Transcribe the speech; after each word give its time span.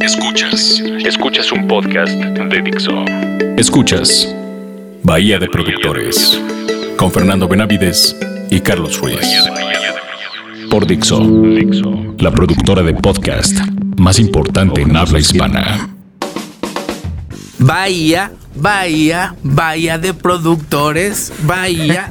Escuchas. 0.00 0.82
Escuchas 1.06 1.50
un 1.52 1.66
podcast 1.66 2.12
de 2.12 2.62
Dixo. 2.62 3.04
Escuchas 3.56 4.34
Bahía 5.02 5.38
de 5.38 5.48
Productores 5.48 6.38
con 6.96 7.10
Fernando 7.10 7.48
Benavides 7.48 8.14
y 8.50 8.60
Carlos 8.60 9.00
Ruiz. 9.00 9.48
Por 10.70 10.86
Dixo, 10.86 11.20
la 12.18 12.30
productora 12.30 12.82
de 12.82 12.92
podcast 12.92 13.56
más 13.96 14.18
importante 14.18 14.82
en 14.82 14.94
habla 14.94 15.18
hispana. 15.18 15.97
Bahía, 17.58 18.30
Bahía, 18.54 19.34
Bahía 19.42 19.98
de 19.98 20.14
Productores, 20.14 21.32
Bahía. 21.42 22.08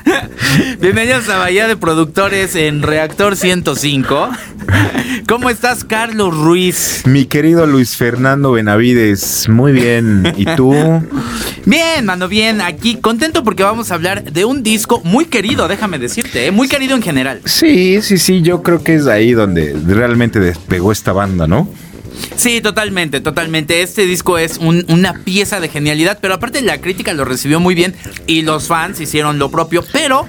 Bienvenidos 0.80 1.28
a 1.28 1.38
Bahía 1.38 1.66
de 1.66 1.76
Productores 1.76 2.54
en 2.54 2.82
Reactor 2.82 3.34
105. 3.34 4.28
¿Cómo 5.26 5.50
estás, 5.50 5.82
Carlos 5.82 6.36
Ruiz? 6.36 7.02
Mi 7.06 7.24
querido 7.24 7.66
Luis 7.66 7.96
Fernando 7.96 8.52
Benavides, 8.52 9.48
muy 9.48 9.72
bien. 9.72 10.32
¿Y 10.36 10.44
tú? 10.54 10.72
Bien, 11.66 12.04
mano, 12.04 12.28
bien. 12.28 12.60
Aquí 12.60 12.96
contento 12.96 13.42
porque 13.42 13.64
vamos 13.64 13.90
a 13.90 13.94
hablar 13.94 14.32
de 14.32 14.44
un 14.44 14.62
disco 14.62 15.00
muy 15.04 15.24
querido, 15.24 15.66
déjame 15.66 15.98
decirte, 15.98 16.46
¿eh? 16.46 16.50
muy 16.52 16.68
querido 16.68 16.94
en 16.94 17.02
general. 17.02 17.40
Sí, 17.44 18.00
sí, 18.00 18.16
sí, 18.16 18.42
yo 18.42 18.62
creo 18.62 18.84
que 18.84 18.94
es 18.94 19.08
ahí 19.08 19.32
donde 19.32 19.76
realmente 19.86 20.38
despegó 20.38 20.92
esta 20.92 21.12
banda, 21.12 21.48
¿no? 21.48 21.68
Sí, 22.36 22.60
totalmente, 22.60 23.20
totalmente. 23.20 23.82
Este 23.82 24.06
disco 24.06 24.38
es 24.38 24.58
una 24.58 25.14
pieza 25.24 25.60
de 25.60 25.68
genialidad, 25.68 26.18
pero 26.20 26.34
aparte 26.34 26.62
la 26.62 26.80
crítica 26.80 27.12
lo 27.12 27.24
recibió 27.24 27.60
muy 27.60 27.74
bien 27.74 27.94
y 28.26 28.42
los 28.42 28.68
fans 28.68 29.00
hicieron 29.00 29.38
lo 29.38 29.50
propio, 29.50 29.84
pero 29.92 30.28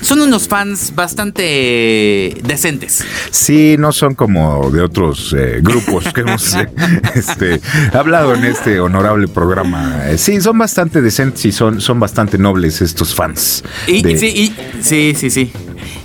son 0.00 0.20
unos 0.20 0.48
fans 0.48 0.94
bastante 0.94 2.36
decentes. 2.42 3.04
Sí, 3.30 3.76
no 3.78 3.92
son 3.92 4.14
como 4.14 4.70
de 4.70 4.82
otros 4.82 5.34
eh, 5.38 5.60
grupos 5.62 6.12
que 6.12 6.22
hemos 6.22 6.54
eh, 6.54 6.68
este, 7.14 7.60
hablado 7.92 8.34
en 8.34 8.44
este 8.44 8.80
honorable 8.80 9.28
programa. 9.28 10.10
Eh, 10.10 10.18
sí, 10.18 10.40
son 10.40 10.58
bastante 10.58 11.02
decentes 11.02 11.44
y 11.44 11.52
son, 11.52 11.80
son 11.80 12.00
bastante 12.00 12.38
nobles 12.38 12.80
estos 12.80 13.14
fans. 13.14 13.62
Y, 13.86 14.02
sí, 14.16 14.54
sí, 14.80 15.14
sí, 15.14 15.30
sí. 15.30 15.52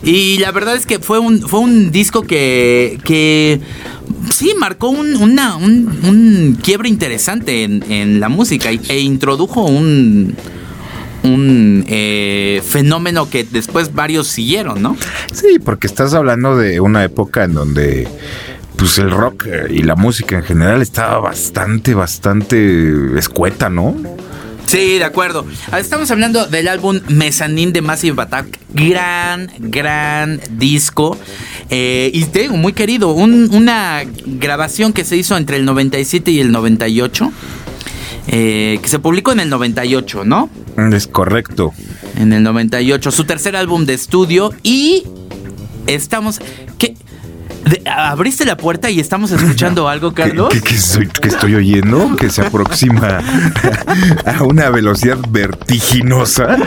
Y 0.06 0.38
la 0.38 0.52
verdad 0.52 0.76
es 0.76 0.86
que 0.86 1.00
fue 1.00 1.18
un, 1.18 1.42
fue 1.42 1.60
un 1.60 1.92
disco 1.92 2.22
que, 2.22 3.00
que 3.04 3.60
sí 4.32 4.54
marcó 4.58 4.90
un, 4.90 5.16
una, 5.16 5.56
un, 5.56 6.58
quiebre 6.62 6.90
interesante 6.90 7.64
en, 7.64 8.20
la 8.20 8.30
música 8.30 8.70
e 8.70 9.00
introdujo 9.00 9.66
un 9.66 10.36
un 11.24 11.84
eh, 11.88 12.62
fenómeno 12.64 13.28
que 13.32 13.44
después 13.44 13.96
varios 13.96 14.28
siguieron, 14.28 14.84
¿no? 14.84 14.96
Sí, 15.34 15.58
porque 15.58 15.88
estás 15.88 16.14
hablando 16.14 16.56
de 16.56 16.80
una 16.80 17.04
época 17.04 17.46
en 17.46 17.56
donde 17.56 18.08
pues 18.76 19.00
el 19.00 19.10
rock 19.10 19.48
y 19.72 19.82
la 19.82 19.96
música 19.96 20.38
en 20.38 20.44
general 20.44 20.84
estaba 20.84 21.20
bastante, 21.20 21.96
bastante 21.96 23.18
escueta, 23.18 23.70
¿no? 23.70 23.96
Sí, 24.68 24.98
de 24.98 25.04
acuerdo. 25.04 25.46
Ah, 25.72 25.80
estamos 25.80 26.10
hablando 26.12 26.48
del 26.48 26.68
álbum 26.68 27.00
Mezzanine 27.08 27.72
de 27.72 27.82
Massive 27.82 28.22
Attack. 28.22 28.60
Gran, 28.74 29.52
gran 29.60 30.42
disco. 30.52 31.18
Eh, 31.70 32.10
y 32.14 32.26
tengo 32.26 32.58
muy 32.58 32.74
querido. 32.74 33.14
una 33.14 34.04
grabación 34.26 34.94
que 34.94 35.04
se 35.04 35.18
hizo 35.18 35.38
entre 35.38 35.58
el 35.58 35.66
97 35.66 36.32
y 36.32 36.40
el 36.40 36.52
98. 36.52 37.32
Eh, 38.28 38.80
que 38.82 38.90
se 38.90 39.00
publicó 39.00 39.32
en 39.34 39.40
el 39.40 39.50
98, 39.50 40.26
¿no? 40.26 40.50
Es 40.92 41.08
correcto. 41.08 41.74
En 42.18 42.34
el 42.34 42.44
98, 42.44 43.12
su 43.12 43.26
tercer 43.26 43.56
álbum 43.56 43.86
de 43.86 43.94
estudio 43.94 44.52
y 44.64 45.04
estamos... 45.88 46.40
¿qué? 46.80 46.96
¿Abriste 47.86 48.46
la 48.46 48.58
puerta 48.58 48.90
y 48.90 49.00
estamos 49.00 49.32
escuchando 49.32 49.88
algo, 49.90 50.14
Carlos? 50.14 50.50
¿Qué, 50.50 50.76
estoy, 51.28 51.56
oyendo? 51.56 52.16
Que 52.16 52.30
se 52.30 52.42
aproxima 52.42 53.20
a 54.26 54.44
una 54.44 54.70
velocidad 54.70 55.18
vertiginosa. 55.30 56.58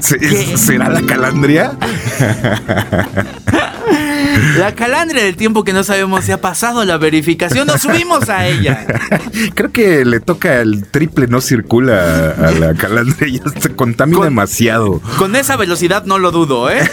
¿Será 0.00 0.88
la 0.88 1.02
calandria? 1.02 1.72
La 4.58 4.74
calandria 4.74 5.24
del 5.24 5.36
tiempo 5.36 5.64
que 5.64 5.72
no 5.72 5.84
sabemos 5.84 6.24
si 6.24 6.32
ha 6.32 6.40
pasado 6.40 6.84
la 6.84 6.98
verificación, 6.98 7.66
nos 7.66 7.82
subimos 7.82 8.28
a 8.28 8.46
ella. 8.46 8.86
Creo 9.54 9.72
que 9.72 10.04
le 10.04 10.20
toca 10.20 10.60
el 10.60 10.86
triple, 10.86 11.26
no 11.26 11.40
circula 11.40 12.30
a 12.30 12.50
la 12.52 12.74
calandria, 12.74 13.28
y 13.28 13.40
se 13.60 13.74
contamina 13.74 14.24
demasiado. 14.24 15.00
Con 15.18 15.36
esa 15.36 15.56
velocidad 15.56 16.04
no 16.04 16.18
lo 16.18 16.30
dudo, 16.30 16.70
¿eh? 16.70 16.80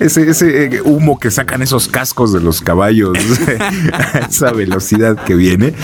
ese, 0.00 0.30
ese 0.30 0.64
eh, 0.64 0.82
humo 0.82 1.18
que 1.18 1.30
sacan 1.30 1.62
esos 1.62 1.88
cascos 1.88 2.32
de 2.32 2.40
los 2.40 2.60
caballos, 2.60 3.18
a 3.92 4.18
esa 4.30 4.52
velocidad 4.52 5.16
que 5.24 5.34
viene. 5.34 5.74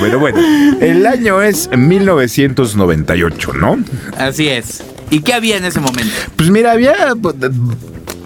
Pero 0.00 0.18
bueno, 0.18 0.38
el 0.80 1.06
año 1.06 1.42
es 1.42 1.70
1998, 1.76 3.52
¿no? 3.54 3.78
Así 4.18 4.48
es. 4.48 4.82
¿Y 5.10 5.20
qué 5.20 5.34
había 5.34 5.56
en 5.56 5.64
ese 5.64 5.80
momento? 5.80 6.14
Pues 6.36 6.50
mira, 6.50 6.72
había 6.72 6.94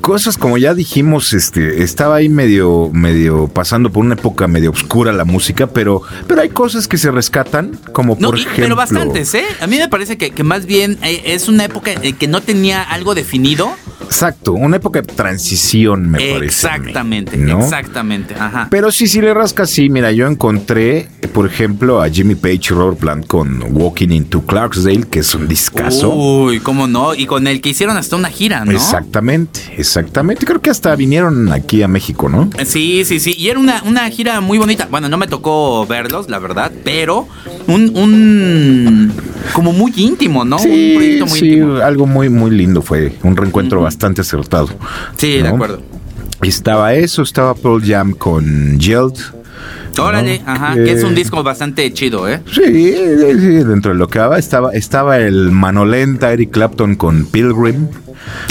cosas 0.04 0.37
como 0.37 0.59
ya 0.59 0.75
dijimos, 0.75 1.32
este, 1.32 1.82
estaba 1.82 2.16
ahí 2.16 2.28
medio, 2.28 2.91
medio 2.92 3.48
pasando 3.48 3.91
por 3.91 4.04
una 4.04 4.16
época 4.16 4.47
medio 4.47 4.70
oscura 4.70 5.12
la 5.12 5.25
música, 5.25 5.66
pero, 5.66 6.03
pero 6.26 6.42
hay 6.42 6.50
cosas 6.50 6.87
que 6.87 6.98
se 6.98 7.10
rescatan, 7.10 7.78
como 7.94 8.19
por 8.19 8.37
ejemplo. 8.37 8.65
Pero 8.65 8.76
bastantes, 8.76 9.32
¿eh? 9.34 9.44
A 9.62 9.66
mí 9.66 9.78
me 9.78 9.88
parece 9.88 10.19
que, 10.19 10.31
que 10.31 10.44
más 10.44 10.66
bien 10.66 10.98
eh, 11.03 11.22
es 11.25 11.48
una 11.48 11.65
época 11.65 11.94
que 11.94 12.28
no 12.28 12.42
tenía 12.42 12.82
algo 12.82 13.15
definido. 13.15 13.75
Exacto, 14.03 14.53
una 14.53 14.76
época 14.76 15.00
de 15.00 15.06
transición, 15.06 16.10
me 16.10 16.19
parece. 16.19 16.44
Exactamente, 16.44 17.42
exactamente. 17.42 18.34
Ajá. 18.38 18.69
Pero 18.71 18.92
sí, 18.92 19.06
si 19.06 19.22
le 19.22 19.32
rascas, 19.32 19.71
sí, 19.71 19.88
mira, 19.88 20.12
yo 20.12 20.26
encontré, 20.26 21.09
por 21.32 21.47
ejemplo, 21.47 22.03
a 22.03 22.10
Jimmy 22.10 22.34
Page 22.34 22.60
y 22.60 22.75
Robert 22.75 22.98
Plant 22.98 23.26
con 23.26 23.65
Walking 23.75 24.10
into 24.10 24.42
Clarksdale, 24.42 25.04
que 25.04 25.21
es 25.21 25.34
un 25.34 25.48
discazo. 25.48 26.15
Uy, 26.15 26.60
cómo 26.60 26.86
no, 26.86 27.15
y 27.15 27.25
con 27.25 27.47
el 27.47 27.62
que 27.62 27.71
hicieron 27.71 27.97
hasta 27.97 28.16
una 28.16 28.28
gira, 28.28 28.66
¿no? 28.66 28.72
Exactamente, 28.72 29.60
exactamente. 29.78 29.94
Creo 30.03 30.60
que 30.60 30.71
hasta 30.71 30.94
vinieron 30.97 31.53
aquí 31.53 31.82
a 31.82 31.88
México, 31.88 32.28
¿no? 32.28 32.50
Sí, 32.65 33.05
sí, 33.05 33.21
sí. 33.21 33.34
Y 33.38 33.49
era 33.49 33.59
una, 33.59 33.82
una 33.84 34.09
gira 34.10 34.41
muy 34.41 34.59
bonita. 34.59 34.88
Bueno, 34.91 35.09
no 35.09 35.16
me 35.16 35.27
tocó 35.27 35.87
verlos, 35.87 36.28
la 36.28 36.38
verdad, 36.38 36.72
pero 36.84 37.28
un, 37.66 37.97
un 37.97 39.12
como 39.53 39.72
muy 39.72 39.93
íntimo, 39.97 40.44
¿no? 40.44 40.59
Sí, 40.59 40.69
un 40.69 40.94
proyecto 40.97 41.27
muy 41.27 41.38
sí, 41.38 41.60
algo 41.83 42.06
muy, 42.06 42.28
muy 42.28 42.50
lindo 42.50 42.83
fue. 42.83 43.16
Un 43.22 43.37
reencuentro 43.37 43.81
bastante 43.83 44.22
acertado. 44.22 44.69
Sí, 45.16 45.38
de 45.38 45.49
acuerdo. 45.49 45.83
Estaba 46.43 46.94
eso, 46.94 47.22
estaba 47.22 47.54
Pearl 47.54 47.83
Jam 47.84 48.12
con 48.12 48.78
Geld. 48.81 49.44
Órale, 49.98 50.42
ajá, 50.44 50.75
que 50.75 50.92
es 50.92 51.04
un 51.04 51.14
disco 51.14 51.42
bastante 51.42 51.92
chido, 51.92 52.28
¿eh? 52.28 52.41
Sí, 52.50 52.62
dentro 52.62 53.92
de 53.92 53.98
lo 53.98 54.08
que 54.08 54.19
va, 54.19 54.38
estaba, 54.38 54.72
estaba 54.72 55.19
el 55.19 55.52
Manolenta 55.52 56.32
Eric 56.32 56.50
Clapton 56.50 56.97
con 56.97 57.26
Pilgrim. 57.26 57.88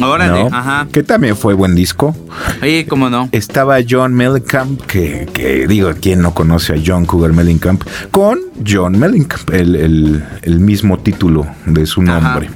Órale, 0.02 0.47
ajá. 0.52 0.88
Que 0.91 1.03
también 1.03 1.35
fue 1.35 1.53
buen 1.53 1.75
disco. 1.75 2.16
Sí, 2.62 2.85
cómo 2.88 3.09
no. 3.09 3.28
Estaba 3.31 3.78
John 3.88 4.13
Mellencamp, 4.13 4.81
que, 4.81 5.28
que 5.34 5.68
digo, 5.68 5.91
¿quién 6.00 6.22
no 6.22 6.34
conoce 6.34 6.73
a 6.73 6.81
John 6.85 7.06
Cougar 7.06 7.34
Mellencamp? 7.34 7.84
Con 8.12 8.40
John 8.66 8.97
Mellencamp, 8.97 9.50
el, 9.52 10.23
el, 10.41 10.59
mismo 10.59 11.00
título 11.00 11.47
de 11.66 11.85
su 11.85 12.02
nombre. 12.02 12.50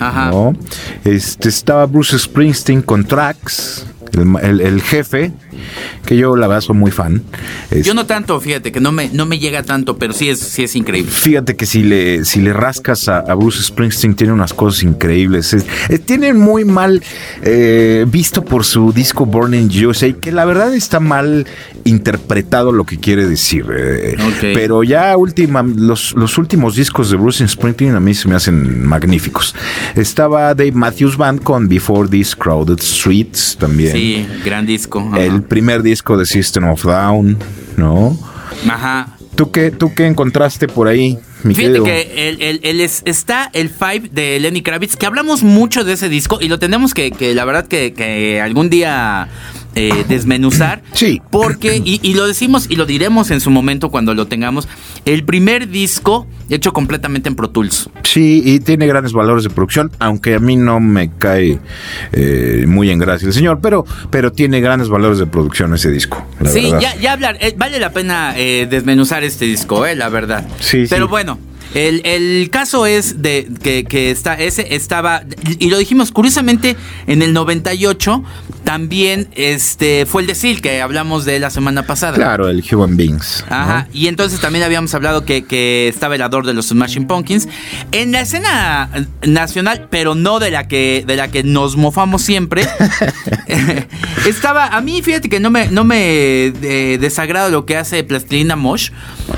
Ajá. 0.00 0.30
Este, 1.04 1.48
estaba 1.48 1.86
Bruce 1.86 2.18
Springsteen 2.18 2.82
con 2.82 3.04
Tracks 3.04 3.86
el, 4.42 4.82
jefe, 4.82 5.32
que 6.06 6.16
yo 6.16 6.36
la 6.36 6.46
verdad 6.46 6.60
soy 6.60 6.76
muy 6.76 6.90
fan. 6.90 7.22
yo 7.82 7.94
no 7.94 8.06
tanto, 8.06 8.40
fíjate, 8.40 8.72
que 8.72 8.80
no 8.80 8.92
me, 8.92 9.08
no 9.12 9.26
me 9.26 9.38
llega 9.38 9.62
tanto, 9.62 9.98
pero 9.98 10.12
sí 10.12 10.28
es, 10.28 10.40
sí 10.40 10.64
es 10.64 10.76
increíble. 10.76 11.10
Fíjate 11.10 11.56
que 11.56 11.66
si 11.66 11.82
le, 11.82 12.24
si 12.24 12.40
le 12.40 12.52
rascas 12.52 13.08
a, 13.08 13.22
Bruce 13.34 13.62
Springsteen, 13.62 14.14
tiene 14.14 14.32
unas 14.32 14.52
cosas 14.52 14.82
increíbles. 14.82 15.56
tiene 16.04 16.32
muy 16.34 16.64
mal 16.64 17.02
eh, 17.42 18.06
visto 18.08 18.44
por 18.44 18.64
su 18.64 18.92
disco 18.92 19.26
Born 19.26 19.54
in 19.54 19.86
USA, 19.86 20.12
que 20.12 20.32
la 20.32 20.44
verdad 20.44 20.74
está 20.74 21.00
mal 21.00 21.46
interpretado 21.84 22.72
lo 22.72 22.84
que 22.84 22.98
quiere 22.98 23.26
decir. 23.26 23.66
Eh, 23.76 24.16
pero 24.40 24.82
ya 24.82 25.16
última, 25.16 25.62
los, 25.62 26.14
los 26.14 26.38
últimos 26.38 26.76
discos 26.76 27.10
de 27.10 27.16
Bruce 27.16 27.46
Springsteen 27.46 27.94
a 27.94 28.00
mí 28.00 28.14
se 28.14 28.28
me 28.28 28.34
hacen 28.34 28.86
magníficos. 28.86 29.54
Estaba 29.94 30.54
Dave 30.54 30.72
Matthews 30.72 31.16
Band 31.16 31.42
con 31.42 31.68
Before 31.68 32.08
These 32.08 32.36
Crowded 32.36 32.80
Streets 32.80 33.56
también. 33.58 33.92
Sí, 33.92 34.26
gran 34.44 34.66
disco. 34.66 35.10
El 35.16 35.43
primer 35.44 35.82
disco 35.82 36.16
de 36.16 36.26
System 36.26 36.68
of 36.68 36.84
Down, 36.84 37.38
¿no? 37.76 38.18
Ajá. 38.68 39.16
¿Tú 39.34 39.50
qué, 39.50 39.70
tú 39.70 39.94
qué 39.94 40.06
encontraste 40.06 40.68
por 40.68 40.86
ahí? 40.86 41.18
Fíjate 41.42 41.82
que 41.82 42.60
el, 42.62 42.80
está 42.80 43.50
el 43.52 43.68
Five 43.68 44.08
de 44.12 44.40
Lenny 44.40 44.62
Kravitz, 44.62 44.96
que 44.96 45.04
hablamos 45.04 45.42
mucho 45.42 45.84
de 45.84 45.92
ese 45.92 46.08
disco 46.08 46.38
y 46.40 46.48
lo 46.48 46.58
tenemos 46.58 46.94
que, 46.94 47.10
que 47.10 47.34
la 47.34 47.44
verdad, 47.44 47.66
que, 47.66 47.92
que 47.92 48.40
algún 48.40 48.70
día 48.70 49.28
eh, 49.74 50.04
desmenuzar. 50.08 50.82
Sí. 50.94 51.20
Porque, 51.30 51.82
y, 51.84 52.14
lo 52.14 52.26
decimos 52.26 52.66
y 52.70 52.76
lo 52.76 52.86
diremos 52.86 53.30
en 53.32 53.40
su 53.40 53.50
momento 53.50 53.90
cuando 53.90 54.14
lo 54.14 54.26
tengamos, 54.26 54.68
el 55.04 55.24
primer 55.24 55.68
disco 55.68 56.26
hecho 56.48 56.72
completamente 56.72 57.28
en 57.28 57.34
Pro 57.34 57.50
Tools. 57.50 57.90
Sí, 58.04 58.42
y 58.44 58.60
tiene 58.60 58.86
grandes 58.86 59.12
valores 59.12 59.42
de 59.42 59.50
producción, 59.50 59.90
aunque 59.98 60.34
a 60.34 60.38
mí 60.38 60.56
no 60.56 60.78
me 60.78 61.10
cae 61.10 61.58
eh, 62.12 62.64
muy 62.68 62.90
en 62.90 63.00
gracia 63.00 63.26
el 63.26 63.34
señor, 63.34 63.58
pero, 63.60 63.84
pero 64.10 64.30
tiene 64.30 64.60
grandes 64.60 64.88
valores 64.88 65.18
de 65.18 65.26
producción 65.26 65.74
ese 65.74 65.90
disco. 65.90 66.24
sí, 66.44 66.70
ya, 66.80 66.94
ya 66.96 67.12
hablar, 67.12 67.36
eh, 67.40 67.54
vale 67.56 67.80
la 67.80 67.90
pena 67.90 68.34
eh, 68.36 68.66
desmenuzar 68.70 69.24
este 69.24 69.46
disco, 69.46 69.84
eh, 69.84 69.96
la 69.96 70.08
verdad. 70.08 70.46
Sí, 70.60 70.86
pero 70.88 71.08
bueno. 71.08 71.38
El, 71.74 72.48
caso 72.50 72.86
es 72.86 73.20
de 73.22 73.48
que, 73.62 74.10
está, 74.10 74.34
ese 74.34 74.74
estaba, 74.74 75.24
y 75.58 75.68
lo 75.70 75.78
dijimos 75.78 76.12
curiosamente, 76.12 76.76
en 77.06 77.22
el 77.22 77.32
98 77.32 78.22
también 78.64 79.28
este, 79.34 80.06
fue 80.06 80.22
el 80.22 80.28
de 80.28 80.34
Seal, 80.34 80.62
que 80.62 80.80
hablamos 80.80 81.24
de 81.24 81.38
la 81.38 81.50
semana 81.50 81.86
pasada. 81.86 82.14
Claro, 82.14 82.48
el 82.48 82.64
Human 82.70 82.96
Beings. 82.96 83.44
Ajá, 83.48 83.88
y 83.92 84.06
entonces 84.06 84.40
también 84.40 84.64
habíamos 84.64 84.94
hablado 84.94 85.24
que, 85.24 85.44
que 85.44 85.88
estaba 85.88 86.14
el 86.14 86.22
ador 86.22 86.46
de 86.46 86.54
los 86.54 86.68
Smashing 86.68 87.06
Pumpkins. 87.06 87.48
En 87.92 88.12
la 88.12 88.22
escena 88.22 88.88
nacional, 89.22 89.88
pero 89.90 90.14
no 90.14 90.38
de 90.38 90.50
la 90.50 90.66
que, 90.66 91.04
de 91.06 91.16
la 91.16 91.28
que 91.28 91.42
nos 91.42 91.76
mofamos 91.76 92.22
siempre, 92.22 92.66
estaba, 94.26 94.68
a 94.68 94.80
mí 94.80 95.02
fíjate 95.02 95.28
que 95.28 95.40
no 95.40 95.50
me, 95.50 95.68
no 95.68 95.84
me 95.84 96.46
eh, 96.46 96.98
desagrada 97.00 97.50
lo 97.50 97.66
que 97.66 97.76
hace 97.76 98.02
Plastilina 98.04 98.56
Mosh, 98.56 98.90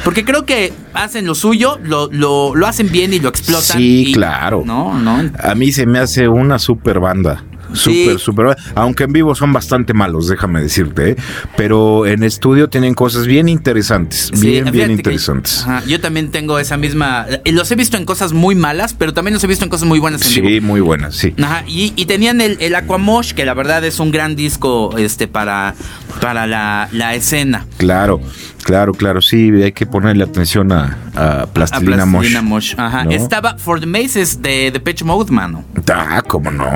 porque 0.05 0.25
creo 0.25 0.45
que 0.45 0.73
hacen 0.95 1.27
lo 1.27 1.35
suyo, 1.35 1.79
lo 1.83 2.09
lo, 2.13 2.67
hacen 2.67 2.91
bien 2.91 3.13
y 3.13 3.21
lo 3.21 3.29
explotan. 3.29 3.79
Sí, 3.79 4.13
claro. 4.15 4.63
No, 4.65 4.99
no. 4.99 5.31
A 5.43 5.55
mí 5.55 5.73
se 5.73 5.87
me 5.87 5.99
hace 5.99 6.29
una 6.29 6.59
super 6.59 7.01
banda. 7.01 7.45
Súper, 7.73 8.19
súper. 8.19 8.57
Aunque 8.75 9.05
en 9.05 9.13
vivo 9.13 9.35
son 9.35 9.53
bastante 9.53 9.95
malos, 9.95 10.29
déjame 10.29 10.61
decirte. 10.61 11.11
¿eh? 11.11 11.17
Pero 11.57 12.07
en 12.07 12.23
estudio 12.23 12.69
tienen 12.69 12.95
cosas 12.95 13.27
bien 13.27 13.49
interesantes. 13.49 14.31
bien, 14.41 14.71
bien 14.71 14.91
interesantes. 14.91 15.67
yo 15.87 16.01
también 16.01 16.31
tengo 16.31 16.59
esa 16.59 16.77
misma. 16.77 17.27
Eh, 17.45 17.53
los 17.53 17.71
he 17.71 17.77
visto 17.77 17.97
en 17.97 18.05
cosas 18.05 18.33
muy 18.33 18.55
malas, 18.55 18.95
pero 18.95 19.13
también 19.13 19.35
los 19.35 19.45
he 19.45 19.47
visto 19.47 19.65
en 19.65 19.71
cosas 19.71 19.89
muy 19.89 19.99
buenas 19.99 20.23
en 20.23 20.29
sí, 20.29 20.61
muy 20.61 20.81
buenas, 20.81 21.15
sí. 21.17 21.35
Ajá, 21.43 21.65
y, 21.67 21.91
tenían 22.07 22.41
el, 22.41 22.57
el 22.61 22.75
Aquamosh, 22.75 23.33
que 23.33 23.45
la 23.45 23.55
verdad 23.55 23.85
es 23.85 23.99
un 23.99 24.13
gran 24.13 24.37
disco 24.37 24.97
este, 24.97 25.27
para, 25.27 25.75
para 26.21 26.47
la, 26.47 26.89
la 26.93 27.15
escena. 27.15 27.67
Claro. 27.79 28.21
Claro, 28.67 28.95
claro, 28.95 29.23
sí, 29.23 29.53
hay 29.63 29.71
que 29.71 29.87
ponerle 29.87 30.25
atención 30.25 30.73
a, 30.73 30.99
a 31.15 31.47
Plastilina, 31.47 32.03
a 32.03 32.07
Plastilina 32.07 32.43
Mosh. 32.43 32.75
Ajá. 32.77 33.07
Estaba 33.11 33.57
For 33.59 33.79
the 33.79 33.87
Maces 33.87 34.43
de 34.43 34.73
The 34.73 34.81
Pitch 34.81 35.05
Mode, 35.05 35.31
mano. 35.31 35.65
Ah, 35.89 36.21
cómo 36.27 36.51
no. 36.51 36.67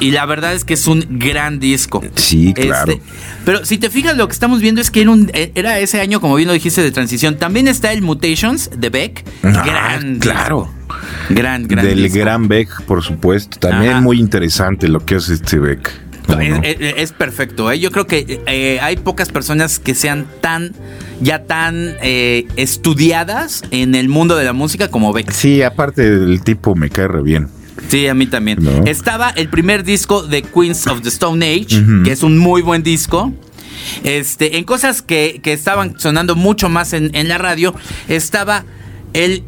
Y 0.00 0.10
la 0.10 0.26
verdad 0.26 0.54
es 0.54 0.64
que 0.64 0.74
es 0.74 0.86
un 0.86 1.06
gran 1.18 1.60
disco. 1.60 2.02
Sí, 2.16 2.52
claro. 2.52 2.92
Este, 2.92 3.02
pero 3.44 3.64
si 3.64 3.78
te 3.78 3.90
fijas, 3.90 4.16
lo 4.16 4.26
que 4.26 4.32
estamos 4.32 4.60
viendo 4.60 4.80
es 4.80 4.90
que 4.90 5.02
era, 5.02 5.10
un, 5.10 5.30
era, 5.32 5.78
ese 5.78 6.00
año, 6.00 6.20
como 6.20 6.34
bien 6.34 6.48
lo 6.48 6.54
dijiste, 6.54 6.82
de 6.82 6.90
transición. 6.90 7.36
También 7.36 7.68
está 7.68 7.92
el 7.92 8.02
Mutations 8.02 8.70
de 8.76 8.90
Beck. 8.90 9.24
Ah, 9.42 9.62
gran. 9.64 10.18
Claro. 10.18 10.70
Gran, 11.30 11.66
gran. 11.68 11.84
Del 11.84 12.08
gran 12.10 12.48
Beck, 12.48 12.82
por 12.82 13.02
supuesto. 13.02 13.58
También 13.58 14.02
muy 14.02 14.18
interesante 14.18 14.88
lo 14.88 15.04
que 15.04 15.16
hace 15.16 15.34
este 15.34 15.58
Beck. 15.58 16.04
Es, 16.62 17.12
perfecto. 17.12 17.70
¿eh? 17.70 17.78
Yo 17.78 17.90
creo 17.90 18.06
que 18.06 18.40
eh, 18.46 18.78
hay 18.80 18.96
pocas 18.96 19.30
personas 19.30 19.78
que 19.78 19.94
sean 19.94 20.26
tan, 20.40 20.72
ya 21.20 21.44
tan 21.44 21.96
eh, 22.02 22.46
estudiadas 22.56 23.62
en 23.70 23.94
el 23.94 24.08
mundo 24.08 24.36
de 24.36 24.44
la 24.44 24.52
música 24.52 24.88
como 24.88 25.12
Beck. 25.12 25.30
Sí, 25.30 25.62
aparte 25.62 26.10
del 26.10 26.42
tipo 26.42 26.74
me 26.74 26.90
cae 26.90 27.08
re 27.08 27.22
bien. 27.22 27.48
Sí, 27.88 28.06
a 28.06 28.14
mí 28.14 28.26
también. 28.26 28.86
Estaba 28.86 29.30
el 29.30 29.48
primer 29.48 29.84
disco 29.84 30.22
de 30.22 30.42
Queens 30.42 30.86
of 30.86 31.02
the 31.02 31.08
Stone 31.08 31.44
Age, 31.44 31.82
que 32.04 32.12
es 32.12 32.22
un 32.22 32.38
muy 32.38 32.62
buen 32.62 32.82
disco. 32.82 33.32
Este, 34.02 34.56
en 34.56 34.64
cosas 34.64 35.02
que, 35.02 35.40
estaban 35.44 35.98
sonando 35.98 36.36
mucho 36.36 36.68
más 36.68 36.92
en, 36.92 37.28
la 37.28 37.38
radio, 37.38 37.74
estaba 38.08 38.64
el 39.12 39.44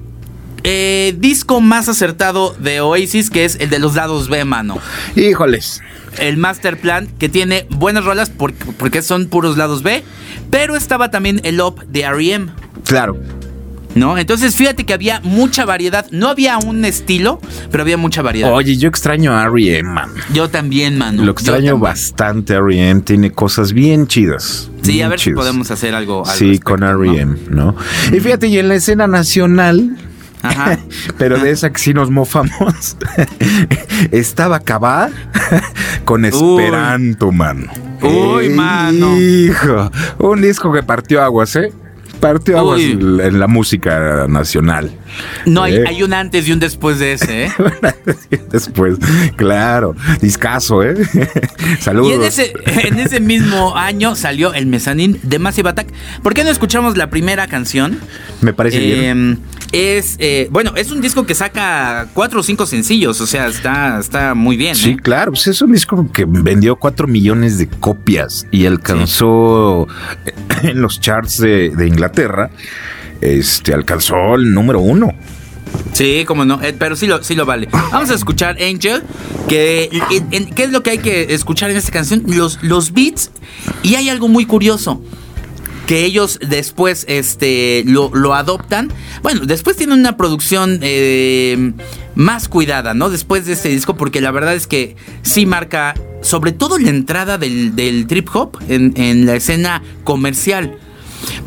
disco 1.21 1.61
más 1.61 1.89
acertado 1.89 2.55
de 2.59 2.81
Oasis, 2.81 3.31
que 3.31 3.45
es 3.45 3.57
el 3.61 3.71
de 3.71 3.79
los 3.79 3.95
lados 3.95 4.29
B, 4.29 4.45
mano. 4.45 4.79
Híjoles 5.15 5.83
el 6.19 6.37
Master 6.37 6.79
Plan, 6.79 7.09
que 7.19 7.29
tiene 7.29 7.67
buenas 7.71 8.05
rolas 8.05 8.31
porque, 8.31 9.03
son 9.03 9.27
puros 9.27 9.57
lados 9.57 9.83
B, 9.83 10.03
pero 10.51 10.77
estaba 10.77 11.11
también 11.11 11.41
el 11.45 11.61
Up 11.61 11.85
de 11.87 12.03
R.E.M. 12.03 12.47
Claro. 12.85 13.19
¿No? 13.97 14.17
Entonces 14.19 14.55
fíjate 14.55 14.85
que 14.85 14.95
había 14.95 15.21
mucha 15.23 15.65
variedad. 15.65 16.07
No 16.11 16.29
había 16.29 16.59
un 16.59 16.85
estilo, 16.85 17.41
pero 17.71 17.83
había 17.83 17.97
mucha 17.97 18.23
variedad. 18.23 18.53
Oye, 18.53 18.77
yo 18.77 18.89
extraño 18.89 19.37
a 19.37 19.45
R.E.M., 19.45 19.91
man. 19.91 20.11
Yo 20.33 20.49
también, 20.49 20.97
man. 20.99 21.25
Lo 21.25 21.33
extraño 21.33 21.79
bastante 21.79 22.55
a 22.55 22.59
R.E.M. 22.59 23.01
Tiene 23.03 23.33
cosas 23.33 23.73
bien 23.73 24.07
chidas. 24.07 24.71
Sí, 24.83 25.03
a 25.03 25.09
ver 25.09 25.19
si 25.19 25.33
podemos 25.33 25.71
hacer 25.71 25.95
algo. 25.95 26.25
sí, 26.27 26.59
con 26.59 26.83
R.E.M., 26.83 27.37
¿no? 27.51 27.75
Y 28.13 28.21
fíjate, 28.21 28.47
y 28.49 28.59
en 28.59 28.69
la 28.69 28.77
escena 28.77 29.07
nacional 29.07 29.97
Pero 31.19 31.39
de 31.39 31.51
esa 31.51 31.71
que 31.71 31.79
sí 31.79 31.95
nos 31.95 32.11
mofamos. 32.11 32.97
Estaba 34.11 34.57
acabada 34.57 35.11
con 36.05 36.25
Esperanto, 36.25 37.33
mano. 37.33 37.71
Uy, 38.03 38.51
mano. 38.51 39.17
Hijo, 39.19 39.91
un 40.19 40.43
disco 40.43 40.73
que 40.73 40.83
partió 40.83 41.23
aguas, 41.23 41.57
¿eh? 41.57 41.73
Partió 42.33 42.59
aguas 42.59 42.81
en 42.81 43.39
la 43.39 43.47
música 43.47 44.27
nacional. 44.29 44.91
No, 45.45 45.63
hay, 45.63 45.77
¿Eh? 45.77 45.85
hay, 45.87 46.03
un 46.03 46.13
antes 46.13 46.49
y 46.49 46.53
un 46.53 46.61
después 46.61 46.99
de 46.99 47.15
ese, 47.15 47.45
¿eh? 47.45 47.53
después, 48.51 48.97
claro. 49.37 49.95
Discaso, 50.21 50.83
¿eh? 50.83 50.95
Saludos. 51.81 52.07
Y 52.07 52.13
en 52.13 52.23
ese, 52.23 52.53
en 52.67 52.99
ese 53.01 53.21
mismo 53.21 53.77
año 53.77 54.15
salió 54.15 54.55
el 54.55 54.67
mezanín 54.67 55.19
de 55.23 55.39
Massive 55.39 55.71
Attack. 55.71 55.89
¿Por 56.23 56.35
qué 56.35 56.45
no 56.45 56.51
escuchamos 56.51 56.97
la 56.97 57.11
primera 57.11 57.49
canción? 57.49 57.99
Me 58.41 58.53
parece 58.53 58.79
bien. 58.79 59.05
Em, 59.05 59.39
es, 59.73 60.17
eh, 60.19 60.49
bueno, 60.51 60.73
es 60.77 60.91
un 60.91 61.01
disco 61.01 61.27
que 61.27 61.35
saca 61.35 62.09
cuatro 62.15 62.41
o 62.41 62.43
cinco 62.43 62.67
sencillos, 62.67 63.21
o 63.21 63.27
sea, 63.27 63.49
está, 63.49 63.99
está 63.99 64.35
muy 64.35 64.57
bien. 64.57 64.75
Sí, 64.75 64.97
claro, 64.97 65.33
pues 65.33 65.47
es 65.49 65.61
un 65.61 65.73
disco 65.73 66.09
que 66.13 66.25
vendió 66.27 66.77
cuatro 66.77 67.07
millones 67.07 67.59
de 67.59 67.69
copias 67.69 68.47
y 68.51 68.67
alcanzó 68.67 69.89
en 70.63 70.81
los 70.81 71.01
charts 71.01 71.39
de, 71.39 71.87
Inglaterra, 71.87 72.51
este, 73.21 73.75
alcanzó 73.75 74.35
el 74.35 74.53
número 74.53 74.81
uno. 74.81 75.13
Sí, 75.93 76.25
como 76.27 76.45
no, 76.45 76.63
eh, 76.63 76.75
pero 76.79 76.97
sí 76.97 77.07
lo, 77.07 77.23
sí 77.23 77.35
lo 77.35 77.47
vale. 77.47 77.69
Vamos 77.93 78.11
a 78.11 78.15
escuchar 78.15 78.57
Angel, 78.63 79.03
que 79.49 79.91
¿qué 80.55 80.63
es 80.63 80.71
lo 80.71 80.83
que 80.83 80.91
hay 80.91 80.99
que 80.99 81.35
escuchar 81.35 81.71
en 81.71 81.77
esta 81.77 81.91
canción? 81.91 82.23
Los, 82.27 82.63
los 82.63 82.93
beats, 82.93 83.31
y 83.83 83.95
hay 83.95 84.09
algo 84.09 84.29
muy 84.29 84.45
curioso 84.47 85.03
que 85.87 86.05
ellos 86.05 86.39
después 86.47 87.05
este, 87.09 87.85
lo, 87.87 88.35
adoptan. 88.35 88.93
Bueno, 89.23 89.47
después 89.47 89.77
tienen 89.77 90.01
una 90.01 90.17
producción 90.17 90.81
eh, 90.83 91.73
más 92.15 92.49
cuidada, 92.49 92.93
¿no? 92.93 93.09
Después 93.09 93.47
de 93.47 93.53
este 93.53 93.69
disco, 93.69 93.97
porque 93.97 94.21
la 94.21 94.33
verdad 94.33 94.55
es 94.55 94.67
que 94.67 94.97
sí 95.23 95.47
marca, 95.47 95.95
sobre 96.23 96.53
todo 96.53 96.79
la 96.79 96.91
entrada 96.91 97.39
del, 97.39 98.07
trip 98.09 98.29
hop 98.35 98.59
en, 98.69 98.93
en 98.97 99.27
la 99.27 99.37
escena 99.37 99.83
comercial. 100.05 100.77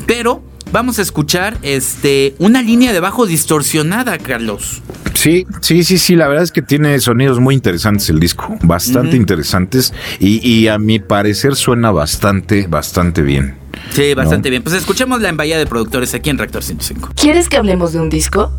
Pero 0.08 0.42
vamos 0.72 1.00
a 1.00 1.02
escuchar 1.02 1.58
este 1.62 2.36
una 2.40 2.62
línea 2.62 2.94
de 2.94 3.00
bajo 3.00 3.26
distorsionada, 3.26 4.18
Carlos. 4.18 4.82
Sí, 5.14 5.46
sí, 5.62 5.84
sí, 5.84 5.98
sí, 5.98 6.16
la 6.16 6.28
verdad 6.28 6.44
es 6.44 6.52
que 6.52 6.62
tiene 6.62 7.00
sonidos 7.00 7.40
muy 7.40 7.54
interesantes 7.54 8.10
el 8.10 8.20
disco, 8.20 8.58
bastante 8.62 9.18
interesantes 9.18 9.94
y, 10.20 10.68
a 10.68 10.80
mi 10.80 11.00
parecer 11.00 11.56
suena 11.56 11.92
bastante, 11.92 12.68
bastante 12.68 13.22
bien. 13.22 13.56
Sí, 13.92 14.14
bastante 14.14 14.50
bien. 14.50 14.64
Pues 14.64 14.76
escuchemos 14.76 15.22
la 15.22 15.30
emballada 15.30 15.60
de 15.60 15.68
productores 15.68 16.14
aquí 16.14 16.30
en 16.30 16.38
Reactor 16.38 16.64
105. 16.64 17.10
¿Quieres 17.16 17.50
que 17.50 17.58
hablemos 17.58 17.92
de 17.92 18.00
un 18.00 18.10
disco? 18.10 18.52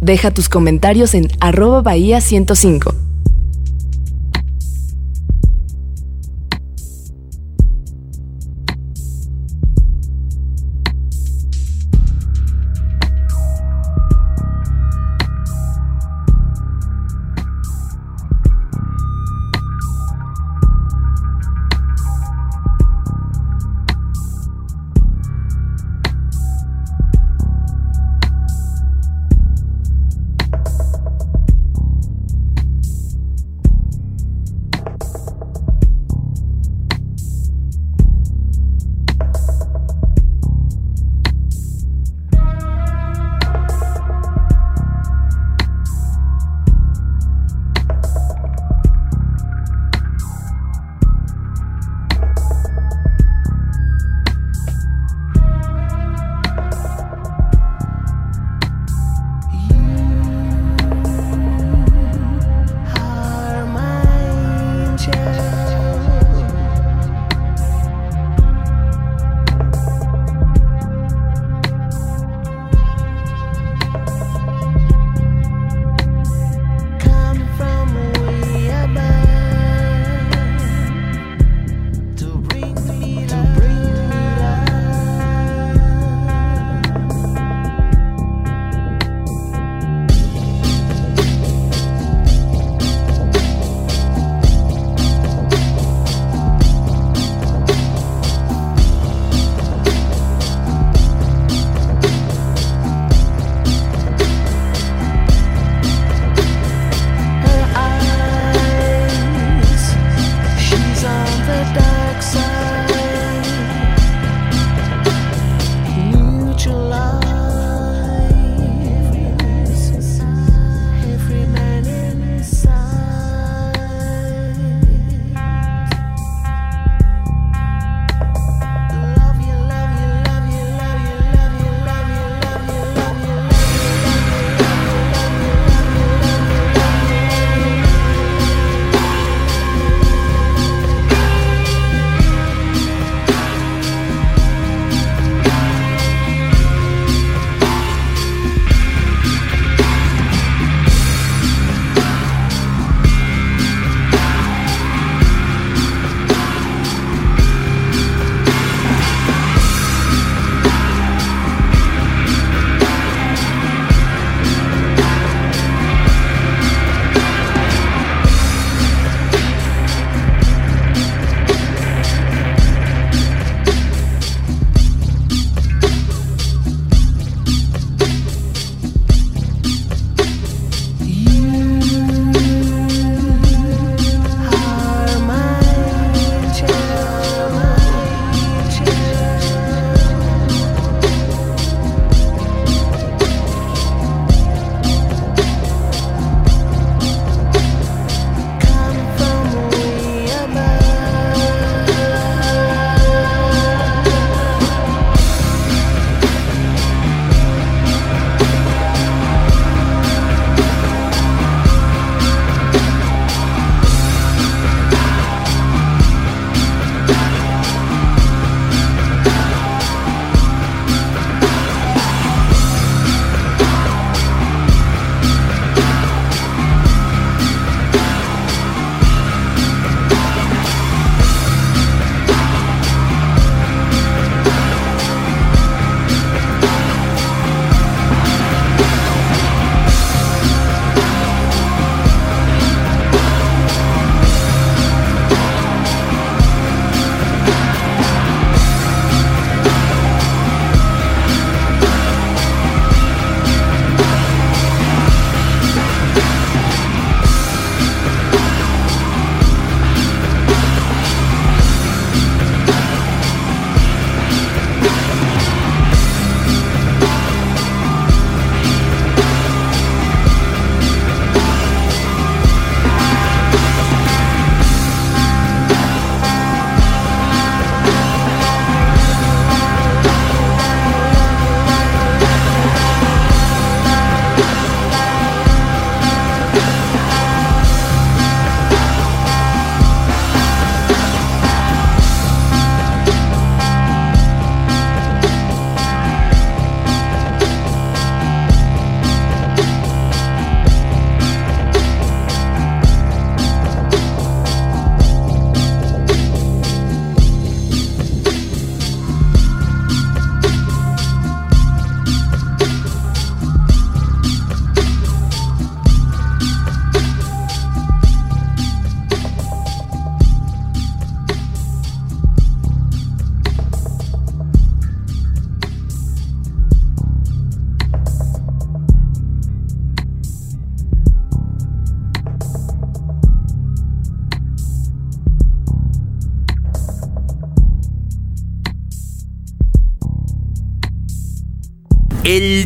Deja 0.00 0.30
tus 0.30 0.48
comentarios 0.48 1.14
en 1.14 1.28
arroba 1.40 1.80
bahía 1.80 2.20
105. 2.20 2.94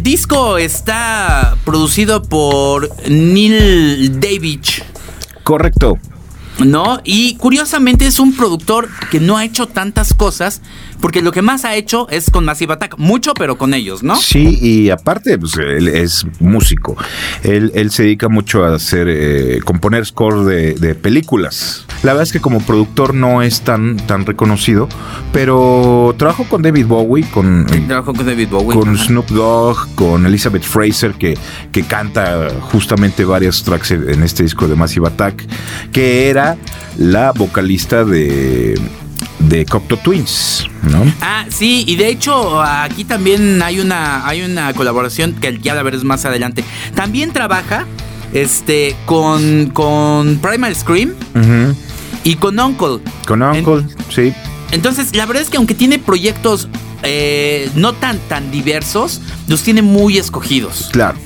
Disco 0.09 0.57
está 0.57 1.59
producido 1.67 2.23
por 2.23 2.88
Neil 3.11 4.19
Davidge. 4.19 4.83
Correcto. 5.43 5.99
¿No? 6.61 7.00
Y 7.05 7.35
curiosamente 7.35 8.07
es 8.07 8.19
un 8.19 8.35
productor 8.35 8.88
que 9.11 9.21
no 9.21 9.37
ha 9.37 9.45
hecho 9.45 9.67
tantas 9.67 10.15
cosas, 10.15 10.62
porque 11.00 11.23
lo 11.23 11.33
que 11.33 11.43
más 11.43 11.64
ha 11.64 11.75
hecho 11.75 12.09
es 12.11 12.31
con 12.31 12.45
Massive 12.45 12.75
Attack, 12.75 12.99
mucho, 12.99 13.35
pero 13.35 13.57
con 13.59 13.75
ellos, 13.75 14.02
¿no? 14.02 14.17
Sí, 14.17 14.59
y 14.61 14.90
aparte, 14.90 15.38
pues 15.38 15.57
él 15.57 15.88
es 15.88 16.26
músico. 16.40 16.97
Él, 17.43 17.73
él 17.75 17.90
se 17.90 18.05
dedica 18.05 18.28
mucho 18.28 18.64
a 18.64 18.75
hacer, 18.75 19.07
eh, 19.09 19.61
componer 19.64 20.05
scores 20.07 20.45
de, 20.47 20.75
de, 20.75 20.95
películas. 20.95 21.85
La 22.02 22.12
verdad 22.12 22.25
es 22.25 22.33
que 22.33 22.40
como 22.40 22.61
productor 22.61 23.14
no 23.14 23.43
es 23.43 23.61
tan, 23.61 23.97
tan 23.97 24.26
reconocido, 24.26 24.88
pero 25.33 26.14
trabajo 26.19 26.45
con 26.45 26.62
David 26.62 26.87
Bowie, 26.87 27.25
con, 27.31 27.67
trabajo 27.87 28.14
con 28.14 28.26
David 28.26 28.49
Bowie, 28.49 28.78
con. 28.78 28.99
Snoop 28.99 29.28
Dogg, 29.28 29.95
con 29.95 30.26
Elizabeth 30.26 30.64
Fraser, 30.64 31.12
que, 31.14 31.38
que 31.73 31.85
canta 31.85 32.50
justamente 32.73 33.25
varios 33.25 33.62
tracks 33.62 33.93
en 33.93 34.23
este 34.23 34.43
disco 34.43 34.67
de 34.67 34.75
Massive 34.75 35.07
Attack, 35.07 35.47
que 35.93 36.28
era 36.28 36.57
la 36.97 37.33
vocalista 37.33 38.05
de 38.05 38.78
de 39.38 39.64
Cocteau 39.64 39.99
Twins, 40.00 40.66
¿no? 40.83 41.04
Ah, 41.21 41.47
sí, 41.49 41.85
y 41.87 41.97
de 41.97 42.09
hecho 42.09 42.62
aquí 42.62 43.04
también 43.04 43.62
hay 43.62 43.80
una 43.80 44.26
hay 44.26 44.42
una 44.42 44.73
colaboración 44.75 45.35
que 45.35 45.59
ya 45.59 45.75
la 45.75 45.83
verás 45.83 46.04
más 46.04 46.25
adelante. 46.25 46.64
También 46.95 47.33
trabaja 47.33 47.87
este 48.33 48.97
con 49.07 49.71
con 49.71 50.38
Primal 50.38 50.75
Scream 50.75 51.14
uh 51.35 51.38
-huh. 51.38 51.75
y 52.25 52.35
con 52.37 52.59
Uncle. 52.59 52.99
Con 53.26 53.42
Uncle, 53.42 53.78
en, 53.78 53.88
sí. 54.11 54.33
Entonces, 54.71 55.14
la 55.16 55.25
verdad 55.25 55.42
es 55.42 55.50
que 55.50 55.57
aunque 55.57 55.75
tiene 55.75 55.99
proyectos 55.99 56.68
eh, 57.02 57.71
no 57.75 57.92
tan 57.95 58.18
tan 58.28 58.50
diversos, 58.50 59.21
los 59.47 59.62
tiene 59.62 59.83
muy 59.83 60.18
escogidos. 60.18 60.88
Claro. 60.92 61.16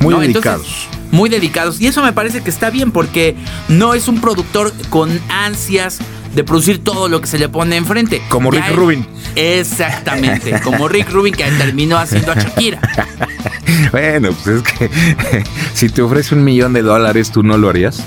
Muy 0.00 0.14
¿no? 0.14 0.20
dedicados. 0.20 0.66
Entonces, 0.66 0.96
muy 1.10 1.28
dedicados. 1.28 1.80
Y 1.80 1.86
eso 1.86 2.02
me 2.02 2.12
parece 2.12 2.42
que 2.42 2.50
está 2.50 2.70
bien 2.70 2.92
porque 2.92 3.34
no 3.68 3.94
es 3.94 4.08
un 4.08 4.20
productor 4.20 4.72
con 4.90 5.18
ansias 5.28 5.98
de 6.34 6.44
producir 6.44 6.82
todo 6.82 7.08
lo 7.08 7.20
que 7.20 7.26
se 7.26 7.38
le 7.38 7.48
pone 7.48 7.76
enfrente. 7.76 8.22
Como 8.28 8.50
Rick 8.50 8.68
es, 8.68 8.76
Rubin. 8.76 9.06
Exactamente, 9.34 10.60
como 10.64 10.88
Rick 10.88 11.10
Rubin 11.10 11.34
que 11.34 11.44
terminó 11.44 11.98
haciendo 11.98 12.32
a 12.32 12.34
Shakira. 12.34 12.80
bueno, 13.92 14.30
pues 14.44 14.56
es 14.56 14.62
que 14.62 14.90
si 15.74 15.88
te 15.88 16.02
ofrece 16.02 16.34
un 16.34 16.44
millón 16.44 16.72
de 16.72 16.82
dólares, 16.82 17.30
¿tú 17.30 17.42
no 17.42 17.56
lo 17.56 17.68
harías? 17.68 18.02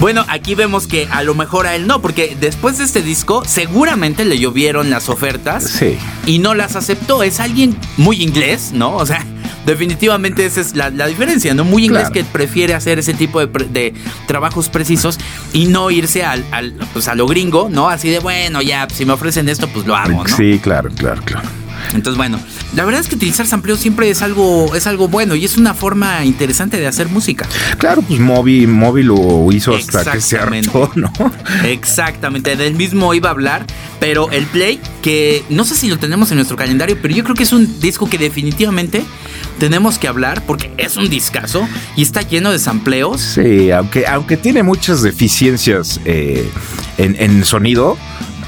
Bueno, 0.00 0.24
aquí 0.28 0.54
vemos 0.54 0.86
que 0.86 1.08
a 1.10 1.22
lo 1.22 1.34
mejor 1.34 1.66
a 1.66 1.74
él 1.74 1.86
no, 1.86 2.00
porque 2.00 2.36
después 2.38 2.78
de 2.78 2.84
este 2.84 3.02
disco 3.02 3.42
seguramente 3.46 4.24
le 4.24 4.38
llovieron 4.38 4.90
las 4.90 5.08
ofertas 5.08 5.64
sí. 5.64 5.98
y 6.26 6.38
no 6.38 6.54
las 6.54 6.76
aceptó. 6.76 7.22
Es 7.22 7.40
alguien 7.40 7.76
muy 7.96 8.22
inglés, 8.22 8.72
¿no? 8.72 8.96
O 8.96 9.06
sea, 9.06 9.24
definitivamente 9.66 10.44
esa 10.46 10.60
es 10.60 10.74
la, 10.74 10.90
la 10.90 11.06
diferencia, 11.06 11.54
¿no? 11.54 11.64
Muy 11.64 11.84
inglés 11.84 12.10
claro. 12.10 12.14
que 12.14 12.24
prefiere 12.24 12.74
hacer 12.74 12.98
ese 12.98 13.14
tipo 13.14 13.44
de, 13.44 13.46
de 13.66 13.94
trabajos 14.26 14.68
precisos 14.68 15.18
y 15.52 15.66
no 15.66 15.90
irse 15.90 16.24
al, 16.24 16.44
al, 16.50 16.72
pues 16.92 17.08
a 17.08 17.14
lo 17.14 17.26
gringo, 17.26 17.68
¿no? 17.70 17.88
Así 17.88 18.10
de, 18.10 18.18
bueno, 18.18 18.62
ya, 18.62 18.86
si 18.92 19.04
me 19.04 19.12
ofrecen 19.12 19.48
esto, 19.48 19.68
pues 19.68 19.86
lo 19.86 19.96
hago, 19.96 20.24
¿no? 20.24 20.36
Sí, 20.36 20.58
claro, 20.62 20.90
claro, 20.96 21.22
claro. 21.24 21.48
Entonces, 21.92 22.16
bueno, 22.16 22.40
la 22.74 22.84
verdad 22.84 23.00
es 23.00 23.08
que 23.08 23.14
utilizar 23.14 23.46
sampleo 23.46 23.76
siempre 23.76 24.10
es 24.10 24.22
algo, 24.22 24.74
es 24.74 24.86
algo 24.86 25.08
bueno 25.08 25.34
y 25.34 25.44
es 25.44 25.56
una 25.56 25.74
forma 25.74 26.24
interesante 26.24 26.78
de 26.78 26.86
hacer 26.86 27.08
música. 27.08 27.46
Claro, 27.78 28.02
pues 28.02 28.20
Moby, 28.20 28.66
Moby 28.66 29.02
lo 29.02 29.50
hizo 29.52 29.74
hasta 29.74 30.12
que 30.12 30.20
se 30.20 30.38
hartó, 30.38 30.90
¿no? 30.94 31.12
Exactamente, 31.64 32.56
del 32.56 32.74
mismo 32.74 33.14
iba 33.14 33.28
a 33.28 33.32
hablar, 33.32 33.66
pero 34.00 34.30
el 34.30 34.46
Play, 34.46 34.80
que 35.02 35.44
no 35.50 35.64
sé 35.64 35.74
si 35.74 35.88
lo 35.88 35.98
tenemos 35.98 36.30
en 36.30 36.36
nuestro 36.36 36.56
calendario, 36.56 36.98
pero 37.00 37.14
yo 37.14 37.24
creo 37.24 37.36
que 37.36 37.44
es 37.44 37.52
un 37.52 37.80
disco 37.80 38.08
que 38.08 38.18
definitivamente 38.18 39.04
tenemos 39.58 39.98
que 39.98 40.08
hablar 40.08 40.42
porque 40.46 40.72
es 40.78 40.96
un 40.96 41.08
discazo 41.08 41.68
y 41.96 42.02
está 42.02 42.22
lleno 42.22 42.50
de 42.50 42.58
sampleos. 42.58 43.20
Sí, 43.20 43.70
aunque, 43.70 44.06
aunque 44.06 44.36
tiene 44.36 44.62
muchas 44.62 45.02
deficiencias 45.02 46.00
eh, 46.04 46.50
en, 46.98 47.16
en 47.18 47.44
sonido, 47.44 47.96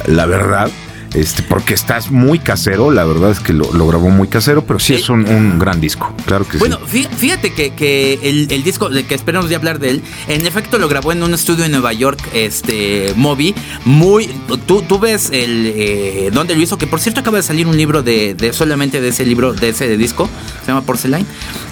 la 0.07 0.27
verdad. 0.27 0.71
Este, 1.17 1.43
porque 1.43 1.73
estás 1.73 2.11
muy 2.11 2.39
casero, 2.39 2.91
la 2.91 3.07
verdad 3.07 3.31
es 3.31 3.41
que 3.41 3.55
lo, 3.55 3.73
lo 3.73 3.87
grabó 3.87 4.11
muy 4.11 4.29
casero, 4.29 4.67
pero 4.67 4.79
sí, 4.79 4.95
sí. 4.95 5.01
es 5.01 5.09
un, 5.09 5.27
un, 5.27 5.59
gran 5.59 5.81
disco, 5.81 6.15
claro 6.27 6.47
que 6.47 6.59
bueno, 6.59 6.79
sí. 6.93 7.05
Bueno, 7.05 7.17
fíjate 7.17 7.55
que, 7.55 7.71
que 7.71 8.19
el, 8.23 8.49
el, 8.51 8.63
disco, 8.63 8.91
de 8.91 9.07
que 9.07 9.15
esperamos 9.15 9.49
de 9.49 9.57
hablar 9.57 9.79
de 9.79 9.93
él, 9.93 10.03
en 10.29 10.47
efecto 10.47 10.79
lo 10.79 10.89
grabó 10.89 11.13
en 11.13 11.23
un 11.23 11.33
estudio 11.33 11.65
en 11.65 11.71
Nueva 11.73 11.95
York, 11.95 12.21
este, 12.35 13.15
Moby, 13.17 13.55
muy, 13.87 14.27
tú, 14.67 14.83
tú 14.83 14.99
ves 14.99 15.31
el, 15.33 15.73
eh, 15.75 16.31
donde 16.35 16.55
lo 16.55 16.61
hizo, 16.61 16.77
que 16.77 16.87
por 16.87 17.01
cierto 17.01 17.21
acaba 17.21 17.39
de 17.39 17.43
salir 17.43 17.67
un 17.67 17.79
libro 17.79 18.03
de, 18.03 18.35
de 18.35 18.53
solamente 18.53 19.01
de 19.01 19.09
ese 19.09 19.25
libro, 19.25 19.55
de 19.55 19.71
ese 19.71 19.89
de 19.89 19.97
disco, 19.97 20.29
se 20.61 20.67
llama 20.67 20.83
Porcelain, 20.83 21.27